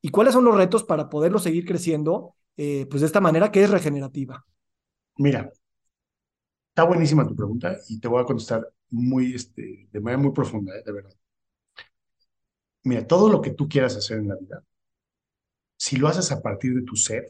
[0.00, 3.62] y cuáles son los retos para poderlo seguir creciendo eh, pues de esta manera que
[3.62, 4.44] es regenerativa?
[5.18, 5.52] Mira,
[6.70, 10.74] está buenísima tu pregunta y te voy a contestar muy, este, de manera muy profunda,
[10.74, 10.82] ¿eh?
[10.84, 11.14] de verdad.
[12.82, 14.64] Mira, todo lo que tú quieras hacer en la vida,
[15.76, 17.28] si lo haces a partir de tu ser,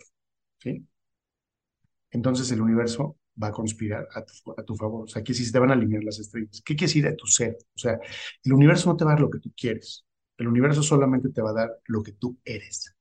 [2.11, 5.05] entonces el universo va a conspirar a tu, a favor.
[5.05, 6.63] O sea, que si te van a alinear las estrellas.
[6.65, 7.57] ¿Qué quiere decir de tu ser?
[7.75, 7.99] O sea,
[8.45, 10.05] el universo no te va a dar lo que tú quieres.
[10.37, 12.95] El universo solamente te va a dar lo que tú eres.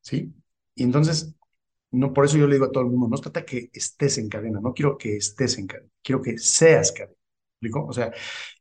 [0.00, 0.32] ¿Sí?
[0.74, 1.34] Y entonces,
[1.90, 4.28] no, por eso yo le digo a todo el mundo, no trata que estés en
[4.28, 7.16] cadena, no quiero que estés en cadena, quiero que seas cadena.
[7.54, 7.86] ¿Explico?
[7.86, 8.12] O sea,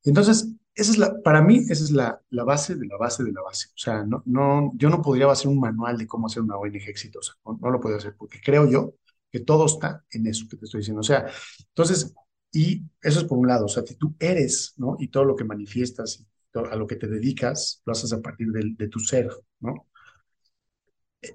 [0.04, 3.32] entonces, esa es la, para mí, esa es la, la base de la base de
[3.32, 3.68] la base.
[3.70, 6.90] O sea, no, no, yo no podría hacer un manual de cómo hacer una ONG
[6.90, 7.34] exitosa.
[7.46, 8.96] No, lo puedo hacer porque creo yo
[9.32, 11.02] que todo está en eso que te estoy diciendo.
[11.02, 11.28] O sea,
[11.70, 12.14] entonces,
[12.52, 14.96] y eso es por un lado, o sea, si tú eres, ¿no?
[15.00, 18.74] Y todo lo que manifiestas, a lo que te dedicas, lo haces a partir de,
[18.78, 19.88] de tu ser, ¿no?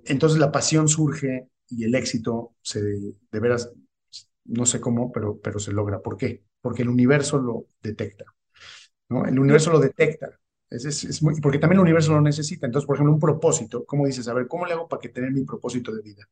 [0.07, 3.73] Entonces la pasión surge y el éxito se, de veras,
[4.45, 6.01] no sé cómo, pero, pero se logra.
[6.03, 6.45] ¿Por qué?
[6.61, 8.25] Porque el universo lo detecta,
[9.09, 9.25] ¿no?
[9.27, 10.31] El universo lo detecta.
[10.71, 12.67] Es, es, es muy, porque también el universo lo necesita.
[12.67, 14.29] Entonces, por ejemplo, un propósito, ¿cómo dices?
[14.29, 16.29] A ver, ¿cómo le hago para que tener mi propósito de vida?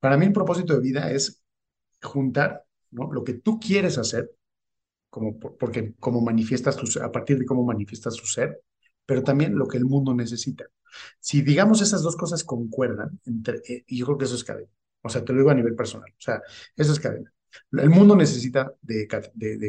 [0.00, 1.42] Para mí el propósito de vida es
[2.02, 3.12] juntar ¿no?
[3.12, 4.30] lo que tú quieres hacer,
[5.10, 8.62] como, porque como manifiestas tu, a partir de cómo manifiestas tu ser,
[9.06, 10.66] pero también lo que el mundo necesita.
[11.20, 14.70] Si digamos esas dos cosas concuerdan, entre, eh, y yo creo que eso es cadena.
[15.02, 16.10] O sea, te lo digo a nivel personal.
[16.12, 16.42] O sea,
[16.76, 17.32] eso es cadena.
[17.72, 19.06] El mundo necesita de,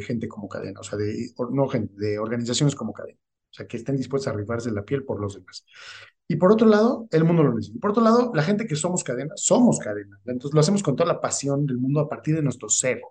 [0.05, 3.17] gente como cadena, o sea, de, no gente, de organizaciones como cadena.
[3.17, 5.65] O sea, que estén dispuestas a rifarse la piel por los demás.
[6.27, 7.79] Y por otro lado, el mundo lo necesita.
[7.79, 10.19] Por otro lado, la gente que somos cadena, somos cadena.
[10.25, 13.01] Entonces lo hacemos con toda la pasión del mundo a partir de nuestro ser.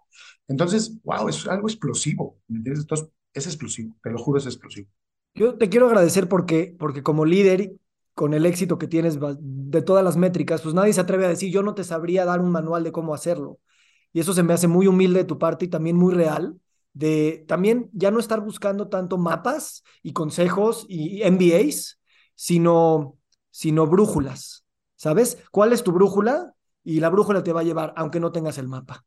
[0.49, 2.41] Entonces, wow, es algo explosivo.
[2.49, 4.89] Entonces, es explosivo, te lo juro, es explosivo.
[5.35, 7.73] Yo te quiero agradecer porque, porque como líder,
[8.15, 11.51] con el éxito que tienes de todas las métricas, pues nadie se atreve a decir,
[11.51, 13.59] yo no te sabría dar un manual de cómo hacerlo.
[14.13, 16.59] Y eso se me hace muy humilde de tu parte y también muy real,
[16.93, 22.01] de también ya no estar buscando tanto mapas y consejos y MBAs,
[22.35, 23.19] sino,
[23.51, 24.65] sino brújulas,
[24.97, 25.39] ¿sabes?
[25.51, 26.55] ¿Cuál es tu brújula?
[26.85, 29.05] Y la brújula te va a llevar, aunque no tengas el mapa.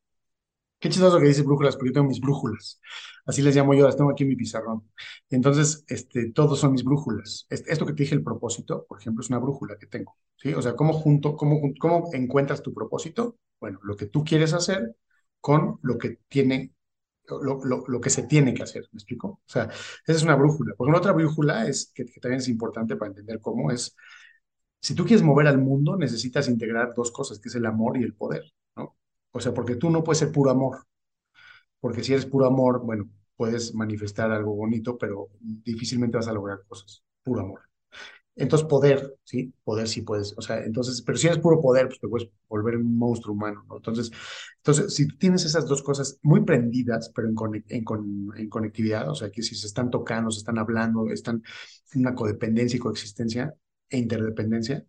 [0.79, 2.79] Qué chistoso que dice brújulas, porque yo tengo mis brújulas.
[3.25, 4.83] Así les llamo yo, las tengo aquí en mi pizarrón.
[5.29, 7.47] Entonces, este, todos son mis brújulas.
[7.49, 10.15] Esto que te dije, el propósito, por ejemplo, es una brújula que tengo.
[10.37, 10.53] ¿Sí?
[10.53, 13.37] O sea, ¿cómo, junto, cómo, ¿cómo encuentras tu propósito?
[13.59, 14.95] Bueno, lo que tú quieres hacer
[15.41, 16.75] con lo que tiene
[17.27, 19.27] lo, lo, lo, que se tiene que hacer, ¿me explico?
[19.27, 20.73] O sea, esa es una brújula.
[20.77, 23.95] Porque una otra brújula es, que, también es importante para entender cómo es,
[24.81, 28.03] si tú quieres mover al mundo, necesitas integrar dos cosas, que es el amor y
[28.03, 28.43] el poder,
[28.75, 28.95] ¿no?
[29.31, 30.85] O sea, porque tú no puedes ser puro amor,
[31.79, 36.63] porque si eres puro amor, bueno, puedes manifestar algo bonito, pero difícilmente vas a lograr
[36.67, 37.61] cosas, puro amor.
[38.37, 39.53] Entonces, poder, ¿sí?
[39.63, 42.75] Poder sí puedes, o sea, entonces, pero si eres puro poder, pues te puedes volver
[42.75, 43.77] un monstruo humano, ¿no?
[43.77, 44.11] Entonces,
[44.57, 49.55] entonces si tienes esas dos cosas muy prendidas, pero en, conectividad, o sea, que si
[49.55, 51.43] se están tocando, se están hablando, están
[51.93, 53.53] en una codependencia y coexistencia
[53.89, 54.85] e interdependencia,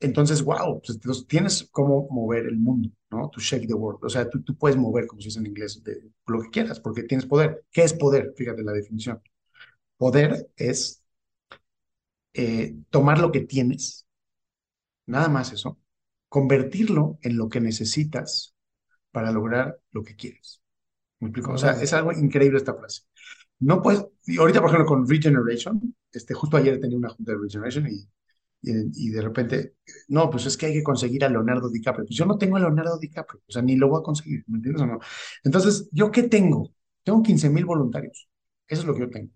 [0.00, 3.28] entonces, wow, pues, tienes cómo mover el mundo, ¿no?
[3.30, 4.02] To shake the world.
[4.02, 6.80] O sea, tú, tú puedes mover, como se dice en inglés, de, lo que quieras,
[6.80, 7.64] porque tienes poder.
[7.70, 8.32] ¿Qué es poder?
[8.36, 9.20] Fíjate la definición.
[9.98, 10.99] Poder es
[12.34, 14.06] eh, tomar lo que tienes,
[15.06, 15.78] nada más eso,
[16.28, 18.54] convertirlo en lo que necesitas
[19.12, 20.62] para lograr lo que quieres.
[21.20, 21.52] ¿Me explico?
[21.52, 23.02] O sea, es algo increíble esta frase.
[23.60, 27.38] No puedes, y ahorita por ejemplo con Regeneration, este, justo ayer tenía una junta de
[27.38, 28.08] Regeneration y,
[28.62, 29.74] y, y, de repente,
[30.08, 32.06] no, pues es que hay que conseguir a Leonardo DiCaprio.
[32.06, 34.58] Pues yo no tengo a Leonardo DiCaprio, o sea, ni lo voy a conseguir, ¿me
[34.58, 35.00] entiendes o no?
[35.44, 36.70] Entonces, ¿yo qué tengo?
[37.04, 38.28] Tengo 15 mil voluntarios.
[38.68, 39.32] Eso es lo que yo tengo.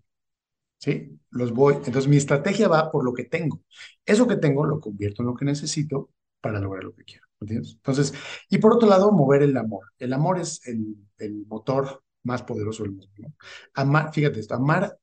[0.79, 1.19] ¿Sí?
[1.31, 3.63] Los voy, entonces mi estrategia va por lo que tengo.
[4.05, 6.11] Eso que tengo lo convierto en lo que necesito
[6.41, 7.73] para lograr lo que quiero, ¿entiendes?
[7.75, 8.15] Entonces,
[8.51, 9.87] y por otro lado, mover el amor.
[9.99, 13.35] El amor es el, el motor más poderoso del mundo, ¿no?
[13.75, 14.99] Amar, fíjate esto, amar,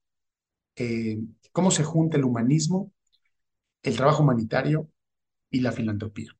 [0.76, 1.20] eh,
[1.52, 2.92] cómo se junta el humanismo,
[3.84, 4.90] el trabajo humanitario
[5.52, 6.32] y la filantropía.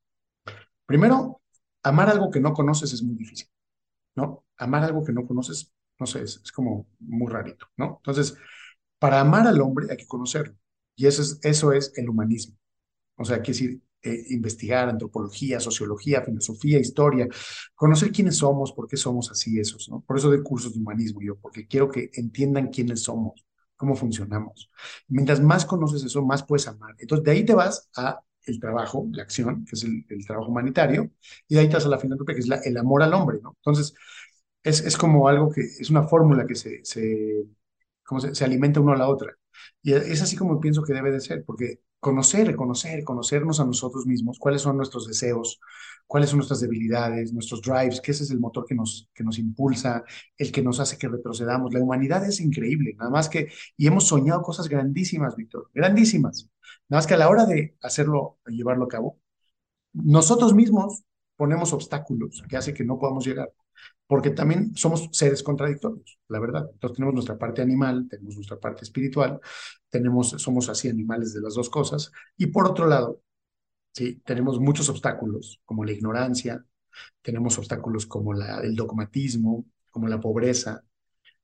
[0.86, 1.42] Primero,
[1.84, 3.48] amar algo que no conoces es muy difícil,
[4.16, 4.46] ¿no?
[4.58, 7.98] Amar algo que no conoces, no sé, es, es como muy rarito, ¿no?
[7.98, 8.38] Entonces,
[9.02, 10.56] para amar al hombre hay que conocerlo.
[10.96, 12.56] Y eso es, eso es el humanismo.
[13.18, 17.28] O sea, quiere decir, eh, investigar antropología, sociología, filosofía, historia,
[17.74, 20.02] conocer quiénes somos, por qué somos así esos, ¿no?
[20.02, 23.44] Por eso doy cursos de humanismo yo, porque quiero que entiendan quiénes somos,
[23.76, 24.70] cómo funcionamos.
[25.08, 26.96] Mientras más conoces eso, más puedes amar.
[27.00, 31.10] Entonces, de ahí te vas a el trabajo, la acción, que es el, trabajo humanitario,
[31.48, 33.56] y de ahí te vas a la filantropía, que es el amor al hombre, ¿no?
[33.58, 33.96] Entonces,
[34.64, 36.84] es, es como algo que, es una fórmula que se
[38.20, 39.34] se, alimenta uno a la otra.
[39.82, 44.06] Y es así como pienso que debe de ser, porque conocer, reconocer, conocernos a nosotros
[44.08, 45.60] mismos, cuáles son nuestros deseos,
[46.08, 49.38] cuáles son nuestras debilidades, nuestros drives, que ese es el motor que nos, que nos
[49.40, 50.04] impulsa,
[50.38, 51.74] el que nos hace que retrocedamos.
[51.74, 56.50] La humanidad es increíble, nada más que, y hemos soñado cosas grandísimas, Víctor, grandísimas.
[56.90, 59.20] Nada más que a la hora de hacerlo, llevarlo a cabo,
[59.94, 61.04] nosotros mismos
[61.36, 63.52] ponemos obstáculos que hace que no podamos llegar
[64.12, 66.70] porque también somos seres contradictorios, la verdad.
[66.74, 69.40] Entonces tenemos nuestra parte animal, tenemos nuestra parte espiritual,
[69.90, 73.22] tenemos, somos así animales de las dos cosas, y por otro lado,
[73.94, 76.62] sí, tenemos muchos obstáculos, como la ignorancia,
[77.22, 80.84] tenemos obstáculos como la, el dogmatismo, como la pobreza,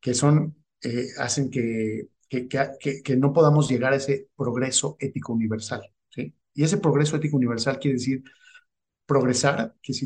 [0.01, 5.32] que son, eh, hacen que, que, que, que, no podamos llegar a ese progreso ético
[5.32, 6.36] universal, ¿sí?
[6.53, 8.24] Y ese progreso ético universal quiere decir
[9.05, 10.05] progresar, que es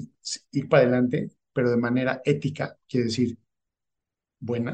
[0.51, 3.37] ir para adelante, pero de manera ética, quiere decir
[4.39, 4.73] buena,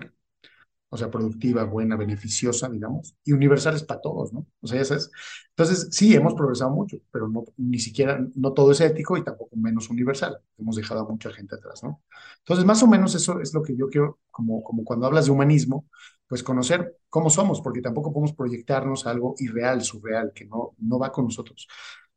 [0.90, 4.48] o sea, productiva, buena, beneficiosa, digamos, y universal es para todos, ¿no?
[4.62, 5.12] O sea, ya sabes.
[5.50, 9.56] Entonces, sí, hemos progresado mucho, pero no, ni siquiera, no todo es ético y tampoco
[9.58, 10.40] menos universal.
[10.58, 12.04] Hemos dejado a mucha gente atrás, ¿no?
[12.40, 15.32] Entonces, más o menos eso es lo que yo quiero, como, como cuando hablas de
[15.32, 15.86] humanismo,
[16.28, 21.12] pues conocer cómo somos, porque tampoco podemos proyectarnos algo irreal, surreal, que no, no va
[21.12, 21.68] con nosotros.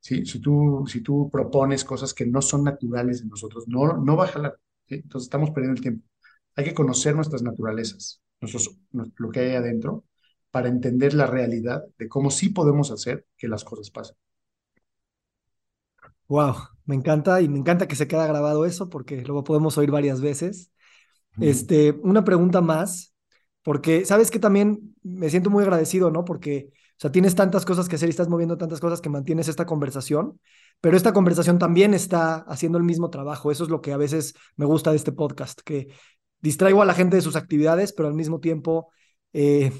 [0.01, 4.25] Si, tú, si tú propones cosas que no son naturales en nosotros, no, no va
[4.25, 4.59] a jalar.
[4.89, 6.07] Entonces estamos perdiendo el tiempo.
[6.57, 10.05] Hay que conocer nuestras naturalezas, nuestros, lo que hay adentro,
[10.51, 14.17] para entender la realidad de cómo sí podemos hacer que las cosas pasen.
[16.29, 19.91] Wow, me encanta y me encanta que se queda grabado eso porque luego podemos oír
[19.91, 20.73] varias veces.
[21.41, 23.15] Este, una pregunta más,
[23.63, 26.25] porque sabes que también me siento muy agradecido, ¿no?
[26.25, 26.71] Porque
[27.01, 30.39] sea, tienes tantas cosas que hacer y estás moviendo tantas cosas que mantienes esta conversación,
[30.81, 33.51] pero esta conversación también está haciendo el mismo trabajo.
[33.51, 35.89] Eso es lo que a veces me gusta de este podcast, que
[36.41, 38.91] distraigo a la gente de sus actividades, pero al mismo tiempo
[39.33, 39.73] eh,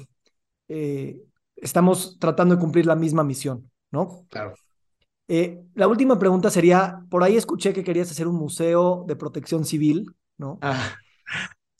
[0.67, 1.21] eh,
[1.55, 4.25] estamos tratando de cumplir la misma misión, ¿no?
[4.29, 4.55] Claro.
[5.27, 9.63] Eh, la última pregunta sería, por ahí escuché que querías hacer un museo de protección
[9.63, 10.57] civil, ¿no?
[10.61, 10.95] Ah,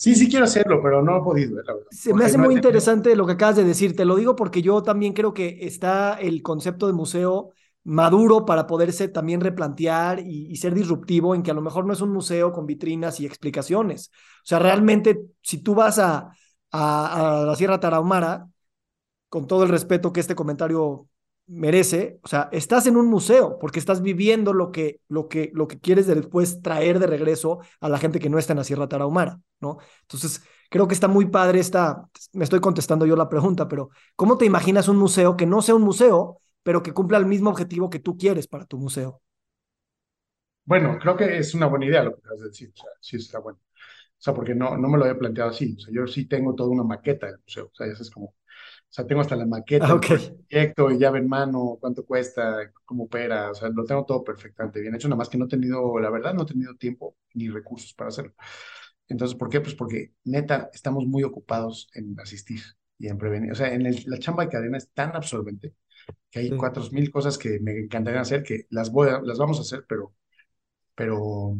[0.01, 1.87] Sí, sí quiero hacerlo, pero no he podido, la verdad.
[1.91, 3.95] Se me hace muy interesante lo que acabas de decir.
[3.95, 7.51] Te lo digo porque yo también creo que está el concepto de museo
[7.83, 12.01] maduro para poderse también replantear y, ser disruptivo en que a lo mejor no es
[12.01, 14.09] un museo con vitrinas y explicaciones.
[14.37, 16.31] O sea, realmente, si tú vas a,
[16.71, 18.47] a, a la Sierra Tarahumara,
[19.29, 21.07] con todo el respeto que este comentario
[21.47, 25.67] merece, o sea, estás en un museo porque estás viviendo lo que, lo que, lo
[25.67, 28.87] que quieres después traer de regreso a la gente que no está en la Sierra
[28.87, 29.77] Tarahumara, ¿no?
[30.01, 34.37] Entonces, creo que está muy padre esta, me estoy contestando yo la pregunta, pero ¿cómo
[34.37, 37.89] te imaginas un museo que no sea un museo, pero que cumpla el mismo objetivo
[37.89, 39.21] que tú quieres para tu museo?
[40.65, 43.17] Bueno, creo que es una buena idea lo que acabas de decir, o sea, sí
[43.17, 43.59] está bueno.
[44.19, 46.55] O sea, porque no, no me lo había planteado así, o sea, yo sí tengo
[46.55, 48.35] toda una maqueta del museo, o sea, eso es como
[48.91, 52.73] o sea, tengo hasta la maqueta, ah, el proyecto y llave en mano, cuánto cuesta,
[52.83, 55.47] cómo opera, o sea, lo tengo todo perfectamente bien hecho, nada más que no he
[55.47, 58.33] tenido, la verdad, no he tenido tiempo ni recursos para hacerlo.
[59.07, 59.61] Entonces, ¿por qué?
[59.61, 62.61] Pues porque neta, estamos muy ocupados en asistir
[62.97, 63.53] y en prevenir.
[63.53, 65.73] O sea, en la chamba de cadena es tan absorbente
[66.29, 69.57] que hay cuatro mil cosas que me encantaría hacer que las, voy a, las vamos
[69.59, 70.13] a hacer, pero,
[70.95, 71.57] pero,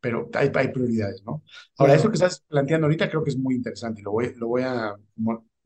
[0.00, 1.42] pero hay, hay prioridades, ¿no?
[1.78, 4.48] Ahora, eso que estás planteando ahorita creo que es muy interesante y lo voy, lo
[4.48, 4.94] voy a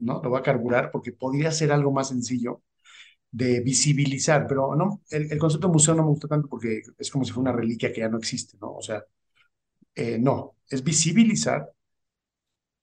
[0.00, 0.20] ¿no?
[0.22, 2.62] Lo va a carburar porque podría ser algo más sencillo
[3.30, 7.24] de visibilizar, pero no, el, concepto de museo no me gusta tanto porque es como
[7.24, 8.74] si fuera una reliquia que ya no existe, ¿no?
[8.74, 9.04] O sea,
[9.94, 11.72] eh, no, es visibilizar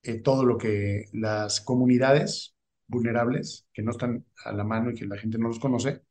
[0.04, 2.56] eh, todo lo que las comunidades
[2.88, 6.04] vulnerables que no están a la mano y que la gente no los conoce,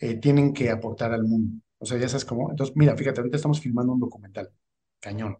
[0.00, 1.62] eh, tienen que aportar al mundo.
[1.78, 2.50] O sea, ya sabes cómo.
[2.50, 4.50] Entonces, mira, fíjate, ahorita estamos filmando un documental,
[5.00, 5.38] cañón,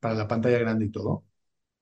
[0.00, 1.24] para la pantalla grande y todo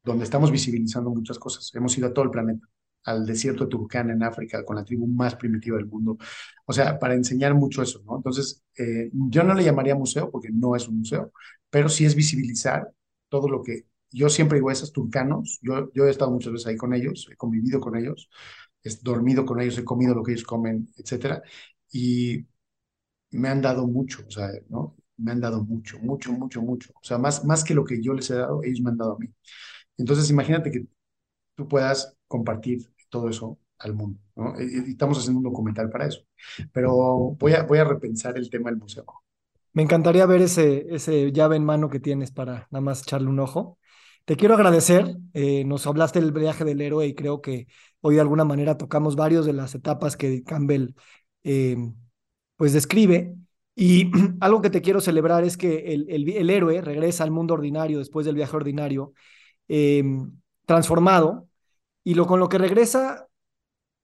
[0.07, 1.71] donde estamos visibilizando muchas cosas.
[1.75, 2.67] Hemos ido a todo el planeta,
[3.05, 6.19] al desierto de Turkana en África, con la tribu más primitiva del mundo.
[6.67, 8.17] O sea, para enseñar mucho eso, ¿no?
[8.17, 11.33] Entonces, eh, yo no le llamaría museo porque no es un museo,
[11.71, 12.91] pero sí es visibilizar
[13.29, 16.77] todo lo que yo siempre digo, esos turcanos, yo, yo he estado muchas veces ahí
[16.77, 18.31] con ellos, he convivido con ellos,
[18.83, 21.43] he dormido con ellos, he comido lo que ellos comen, etcétera,
[21.93, 22.47] y
[23.31, 24.97] me han dado mucho, o sea, ¿no?
[25.19, 26.93] Me han dado mucho, mucho, mucho, mucho.
[26.97, 29.15] O sea, más, más que lo que yo les he dado, ellos me han dado
[29.17, 29.29] a mí.
[29.99, 30.87] Entonces, imagínate que
[31.55, 34.55] tú puedas compartir todo eso al mundo, ¿no?
[34.61, 36.23] Y estamos haciendo un documental para eso.
[36.73, 39.05] Pero voy a, voy a repensar el tema del museo.
[39.73, 43.41] Me encantaría ver ese, ese llave en mano que tienes para nada más echarle un
[43.41, 43.79] ojo.
[44.25, 47.69] Te quiero agradecer, eh, nos hablaste del viaje del héroe y creo que
[48.01, 50.95] hoy de alguna manera tocamos varios de las etapas que Campbell
[51.45, 51.77] eh,
[52.57, 53.35] pues describe.
[53.75, 57.55] Y algo que te quiero celebrar es que el, el, el héroe regresa al mundo
[57.55, 59.13] ordinario después del viaje ordinario
[59.69, 60.33] Em,
[60.65, 61.49] transformado
[62.05, 63.29] y lo con lo que regresa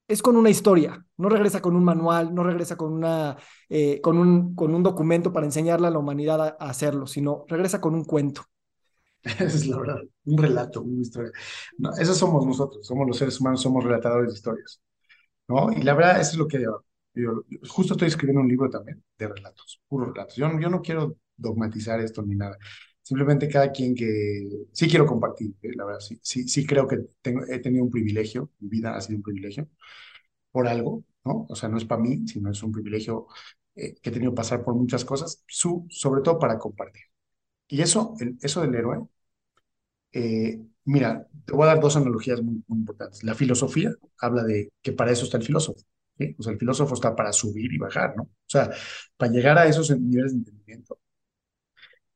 [0.09, 3.37] es con una historia, no regresa con un manual, no regresa con, una,
[3.69, 7.81] eh, con, un, con un documento para enseñarle a la humanidad a, hacerlo, sino regresa
[7.81, 8.43] con un cuento.
[9.23, 11.31] Esa es la verdad, un relato, una historia.
[11.79, 14.83] No, eso somos nosotros, somos los seres humanos, somos relatadores de historias.
[15.49, 15.73] ¿no?
[15.73, 19.29] Y la verdad, eso es lo que yo, justo estoy escribiendo un libro también de
[19.29, 20.37] relatos, puros relatos.
[20.37, 22.59] Yo, yo no quiero dogmatizar esto ni nada.
[23.03, 27.43] Simplemente cada quien que sí quiero compartir, eh, la verdad, sí, sí, creo que tengo,
[27.49, 29.69] he tenido un privilegio, mi vida ha sido un privilegio
[30.53, 31.47] por algo, ¿no?
[31.49, 33.27] O sea, no es para mí, sino es un privilegio
[33.75, 37.03] eh, que he tenido que pasar por muchas cosas, su, sobre todo para compartir.
[37.69, 39.01] Y eso, el, eso del héroe,
[40.13, 43.25] eh, mira, te voy a dar dos analogías muy, importantes.
[43.25, 45.81] La filosofía habla de que para eso está el filósofo.
[46.39, 48.25] O sea, el filósofo está para subir y bajar, ¿no?
[48.25, 48.71] O sea,
[49.17, 50.99] para llegar a esos niveles de entendimiento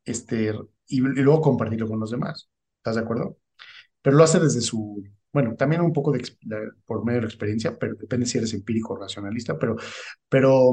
[0.07, 0.53] este,
[0.89, 2.49] y, y luego compartirlo con los demás.
[2.79, 3.39] ¿Estás de acuerdo?
[4.03, 5.03] Pero lo hace desde su,
[5.37, 6.23] bueno, también un poco de,
[6.87, 9.77] por medio de la experiencia, pero depende si eres empírico o racionalista, pero,
[10.31, 10.73] pero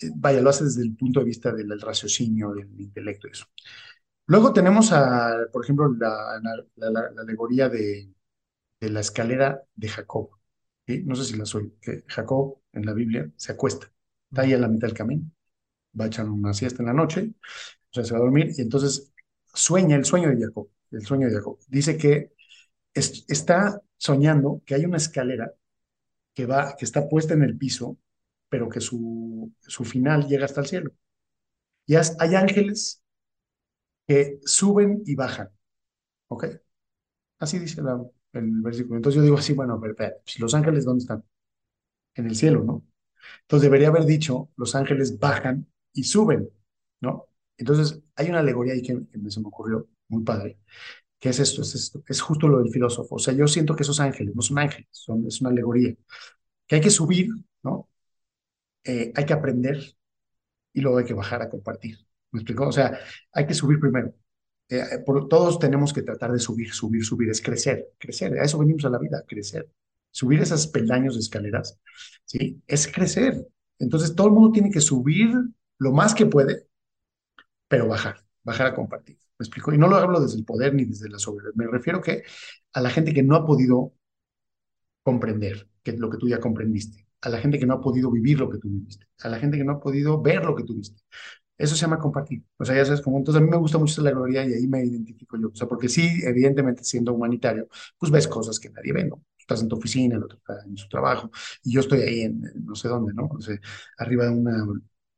[0.00, 3.46] eh, vaya, lo hace desde el punto de vista del, raciocinio, del intelecto eso.
[4.26, 6.40] Luego tenemos, a, por ejemplo, la,
[6.76, 8.12] la, alegoría de,
[8.80, 10.30] de, la escalera de Jacob.
[10.86, 11.74] No sé si la soy.
[11.80, 13.90] Que Jacob en la Biblia se acuesta,
[14.30, 15.30] está ahí a la mitad del camino,
[15.98, 17.32] va a echar una siesta en la noche,
[17.90, 19.13] o sea, se va a dormir y entonces
[19.54, 20.68] sueña el sueño de Jacob.
[20.90, 21.58] El sueño de Jacob.
[21.68, 22.32] Dice que
[22.94, 25.52] está soñando que hay una escalera
[26.34, 27.98] que va, que está puesta en el piso,
[28.48, 30.92] pero que su, su final llega hasta el cielo.
[31.86, 33.02] Y hay ángeles
[34.06, 35.50] que suben y bajan.
[36.28, 36.46] ¿Ok?
[37.38, 37.80] Así dice
[38.32, 38.96] el versículo.
[38.96, 41.24] Entonces yo digo así, bueno, pero, pues, los ángeles, ¿dónde están?
[42.14, 42.84] En el cielo, ¿no?
[43.42, 46.50] Entonces debería haber dicho, los ángeles bajan y suben,
[47.00, 47.28] ¿no?
[47.56, 50.58] Entonces hay una alegoría ahí que, que se me ocurrió, muy padre,
[51.24, 51.62] ¿Qué es esto?
[51.62, 52.04] Es esto.
[52.06, 53.14] Es justo lo del filósofo.
[53.14, 55.94] O sea, yo siento que esos ángeles no son ángeles, son, es una alegoría.
[56.66, 57.28] Que hay que subir,
[57.62, 57.88] ¿no?
[58.84, 59.96] Eh, hay que aprender
[60.74, 61.96] y luego hay que bajar a compartir.
[62.30, 62.68] ¿Me explico?
[62.68, 62.98] O sea,
[63.32, 64.14] hay que subir primero.
[64.68, 67.30] Eh, eh, todos tenemos que tratar de subir, subir, subir.
[67.30, 68.38] Es crecer, crecer.
[68.38, 69.70] A eso venimos a la vida, crecer.
[70.10, 71.80] Subir esas peldaños de escaleras,
[72.26, 72.62] ¿sí?
[72.66, 73.46] Es crecer.
[73.78, 75.30] Entonces, todo el mundo tiene que subir
[75.78, 76.66] lo más que puede,
[77.74, 79.18] pero bajar, bajar a compartir.
[79.36, 79.74] ¿Me explico?
[79.74, 81.54] Y no lo hablo desde el poder ni desde la soberanía.
[81.56, 82.22] Me refiero que
[82.72, 83.94] a la gente que no ha podido
[85.02, 88.38] comprender que lo que tú ya comprendiste, a la gente que no ha podido vivir
[88.38, 90.76] lo que tú viviste, a la gente que no ha podido ver lo que tú
[90.76, 91.02] viste.
[91.58, 92.44] Eso se llama compartir.
[92.58, 93.18] O sea, ya sabes cómo.
[93.18, 95.48] Entonces, a mí me gusta mucho la gloria y ahí me identifico yo.
[95.48, 97.68] O sea, porque sí, evidentemente, siendo humanitario,
[97.98, 99.20] pues ves cosas que nadie ve, ¿no?
[99.36, 101.28] Estás en tu oficina, el otro está en su trabajo,
[101.64, 103.26] y yo estoy ahí en, no sé dónde, ¿no?
[103.26, 103.58] O sea,
[103.98, 104.64] arriba de una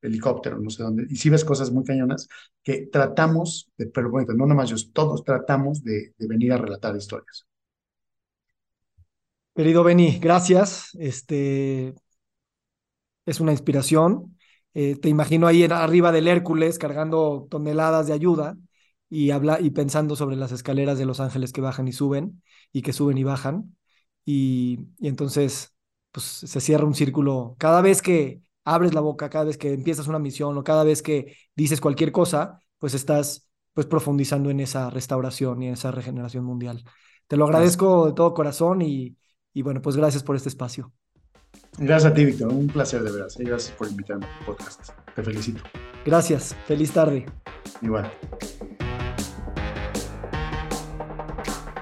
[0.06, 2.28] helicóptero, no sé dónde, y si ves cosas muy cañonas
[2.62, 7.46] que tratamos, de, pero bueno, no nomás yo, todos tratamos de, venir a relatar historias.
[9.54, 10.90] Querido Beni, gracias.
[10.98, 11.94] Este
[13.24, 14.36] es una inspiración.
[14.74, 18.56] Eh, te imagino ahí arriba del Hércules cargando toneladas de ayuda
[19.08, 22.42] y, habla, y pensando sobre las escaleras de los ángeles que bajan y suben
[22.72, 23.76] y que suben y bajan.
[24.24, 25.74] Y, y entonces,
[26.10, 27.56] pues se cierra un círculo.
[27.58, 31.00] Cada vez que, abres la boca cada vez que empiezas una misión o cada vez
[31.00, 36.44] que dices cualquier cosa, pues estás pues profundizando en esa restauración y en esa regeneración
[36.44, 36.82] mundial.
[37.28, 39.16] Te lo agradezco de todo corazón y,
[39.54, 40.92] y bueno, pues gracias por este espacio.
[41.78, 42.48] Gracias a ti, Víctor.
[42.52, 43.36] Un placer de veras.
[43.38, 44.90] Gracias por invitarme a tu podcast.
[45.14, 45.62] Te felicito.
[46.04, 46.54] Gracias.
[46.66, 47.26] Feliz tarde.
[47.82, 48.10] Igual.